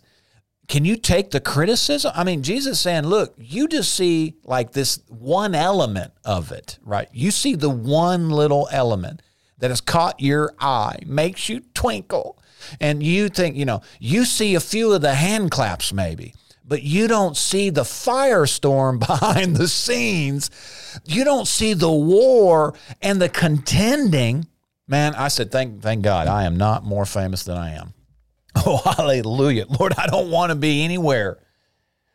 [0.70, 2.14] Can you take the criticism?
[2.16, 7.09] I mean, Jesus saying, look, you just see like this one element of it, right?
[7.11, 9.22] You see the one little element
[9.57, 12.38] that has caught your eye, makes you twinkle,
[12.80, 16.34] and you think, you know, you see a few of the hand claps maybe,
[16.66, 20.49] but you don't see the firestorm behind the scenes.
[21.05, 24.47] You don't see the war and the contending.
[24.88, 27.93] Man, I said, thank, thank God I am not more famous than I am.
[28.55, 29.66] Oh, hallelujah.
[29.80, 31.39] Lord, I don't want to be anywhere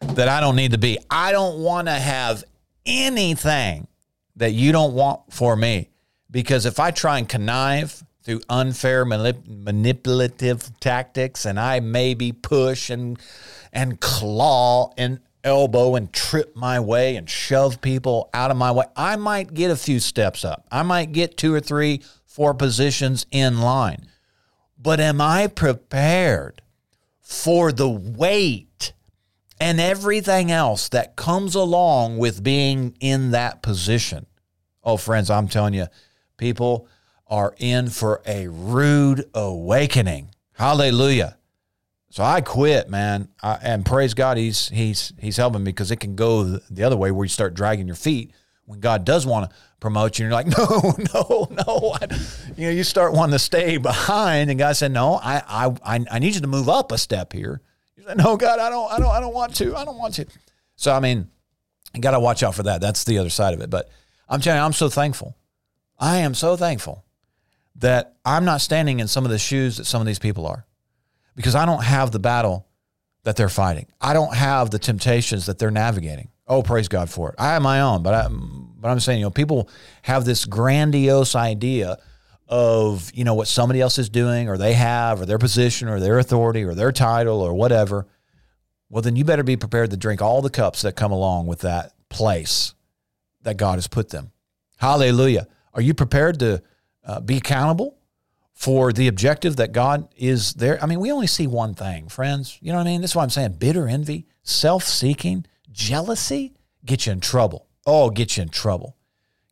[0.01, 0.97] that I don't need to be.
[1.11, 2.45] I don't want to have
[2.87, 3.89] anything
[4.37, 5.91] that you don't want for me.
[6.31, 12.91] Because if I try and connive through unfair manip- manipulative tactics and I maybe push
[12.91, 13.19] and
[13.73, 18.85] and claw and elbow and trip my way and shove people out of my way,
[18.97, 20.67] I might get a few steps up.
[20.71, 24.07] I might get two or three, four positions in line.
[24.79, 26.63] But am I prepared
[27.21, 28.93] for the weight
[29.61, 34.27] and everything else that comes along with being in that position?
[34.85, 35.87] Oh, friends, I'm telling you,
[36.37, 36.89] people
[37.29, 40.31] are in for a rude awakening.
[40.55, 41.37] Hallelujah.
[42.11, 46.01] So I quit, man, I, and praise God, he's he's he's helping me because it
[46.01, 48.33] can go the other way where you start dragging your feet
[48.65, 50.25] when God does want to promote you.
[50.25, 51.97] And you're like, no, no, no.
[52.01, 52.07] I,
[52.57, 56.19] you know, you start wanting to stay behind, and God said, no, I I I
[56.19, 57.61] need you to move up a step here.
[57.95, 59.77] You said, no, God, I don't I don't I don't want to.
[59.77, 60.27] I don't want to.
[60.77, 61.29] So I mean,
[61.95, 62.81] you got to watch out for that.
[62.81, 63.69] That's the other side of it.
[63.69, 63.91] But
[64.31, 65.37] I'm telling you, I'm so thankful.
[65.99, 67.05] I am so thankful
[67.79, 70.67] that I'm not standing in some of the shoes that some of these people are
[71.35, 72.67] because I don't have the battle
[73.25, 73.87] that they're fighting.
[74.01, 76.31] I don't have the temptations that they're navigating.
[76.47, 77.35] Oh, praise God for it.
[77.39, 79.69] I have my own, but I, but I'm saying, you know, people
[80.03, 81.99] have this grandiose idea
[82.49, 86.01] of, you know, what somebody else is doing or they have or their position or
[86.01, 88.07] their authority or their title or whatever.
[88.89, 91.61] Well, then you better be prepared to drink all the cups that come along with
[91.61, 92.75] that place
[93.43, 94.33] that God has put them.
[94.79, 95.47] Hallelujah.
[95.75, 96.63] Are you prepared to
[97.09, 97.99] uh, be accountable
[98.55, 100.81] for the objective that God is there?
[100.83, 102.59] I mean, we only see one thing, friends.
[102.61, 103.01] You know what I mean?
[103.01, 106.55] That's why I'm saying bitter envy, self seeking, jealousy
[106.85, 107.67] get you in trouble.
[107.87, 108.97] Oh, get you in trouble.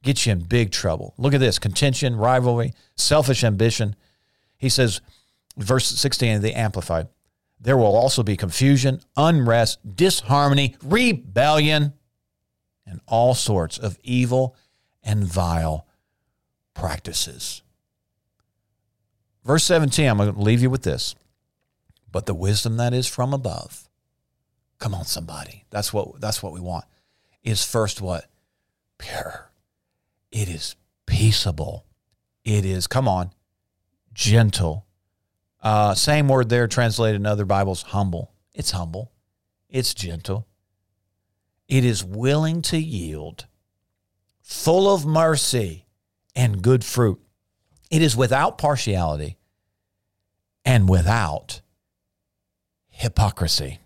[0.03, 1.15] Get you in big trouble.
[1.19, 3.97] Look at this contention, rivalry, selfish ambition.
[4.57, 5.01] He says,
[5.57, 7.09] verse 16 of the Amplified,
[7.61, 11.95] there will also be confusion, unrest, disharmony, rebellion,
[12.87, 14.55] and all sorts of evil
[15.03, 15.86] and vile
[16.77, 17.63] practices.
[19.45, 21.15] Verse 17, I'm going to leave you with this.
[22.11, 23.89] But the wisdom that is from above,
[24.79, 25.65] come on, somebody.
[25.71, 26.85] That's what that's what we want.
[27.43, 28.27] Is first what?
[28.99, 29.51] Pure.
[30.33, 31.85] It is peaceable.
[32.45, 33.31] It is, come on,
[34.15, 34.87] gentle.
[35.63, 38.33] Uh, same word there translated in other Bibles, humble.
[38.55, 39.13] It's humble.
[39.69, 40.47] It's gentle.
[41.69, 43.47] It is willing to yield,
[44.41, 45.86] full of mercy
[46.37, 47.19] and good fruit.
[47.91, 49.39] It is without partiality
[50.65, 51.63] and without
[52.91, 53.81] hypocrisy.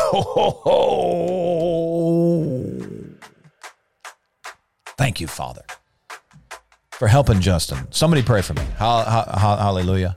[0.00, 0.62] Oh,
[4.98, 5.62] thank you, Father,
[6.90, 7.90] for helping Justin.
[7.90, 8.62] Somebody pray for me.
[8.76, 10.16] Hallelujah.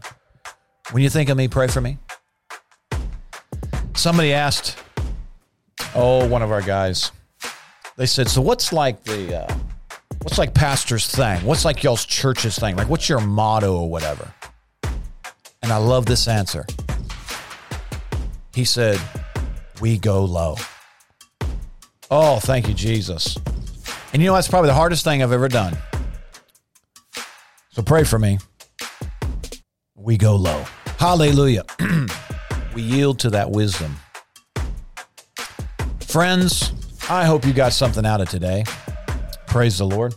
[0.91, 1.97] When you think of me, pray for me.
[3.95, 4.77] Somebody asked,
[5.95, 7.11] oh, one of our guys,
[7.97, 9.57] they said, so what's like the, uh,
[10.25, 11.39] what's like pastor's thing?
[11.45, 12.75] What's like y'all's church's thing?
[12.75, 14.33] Like, what's your motto or whatever?
[15.61, 16.65] And I love this answer.
[18.51, 18.99] He said,
[19.81, 20.55] we go low.
[22.09, 23.37] Oh, thank you, Jesus.
[24.13, 25.77] And you know, that's probably the hardest thing I've ever done.
[27.69, 28.39] So pray for me.
[29.95, 30.65] We go low.
[30.97, 31.65] Hallelujah.
[32.73, 33.95] we yield to that wisdom.
[35.99, 36.71] Friends,
[37.11, 38.63] I hope you got something out of today.
[39.55, 40.13] Praise the Lord.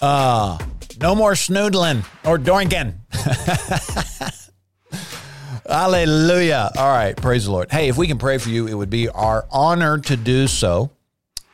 [0.00, 0.58] Uh,
[1.00, 2.94] no more snoodling or doinking.
[5.64, 6.72] Hallelujah.
[6.76, 7.16] All right.
[7.16, 7.70] Praise the Lord.
[7.70, 10.90] Hey, if we can pray for you, it would be our honor to do so.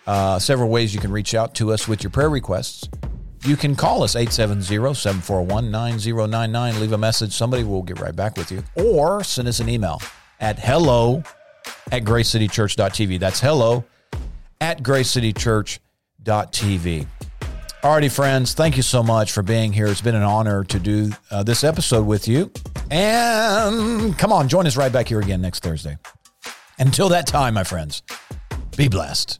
[0.06, 2.88] Uh, several ways you can reach out to us with your prayer requests.
[3.44, 6.80] You can call us 870-741-9099.
[6.80, 7.34] Leave a message.
[7.34, 8.64] Somebody will get right back with you.
[8.76, 10.00] Or send us an email
[10.40, 11.22] at hello
[11.92, 13.20] at gracecitychurch.tv.
[13.20, 13.84] That's hello
[14.58, 15.80] at gracecitychurch.tv.
[17.82, 19.86] Alrighty, friends, thank you so much for being here.
[19.86, 22.50] It's been an honor to do uh, this episode with you.
[22.90, 25.98] And come on, join us right back here again next Thursday.
[26.78, 28.02] Until that time, my friends,
[28.76, 29.38] be blessed.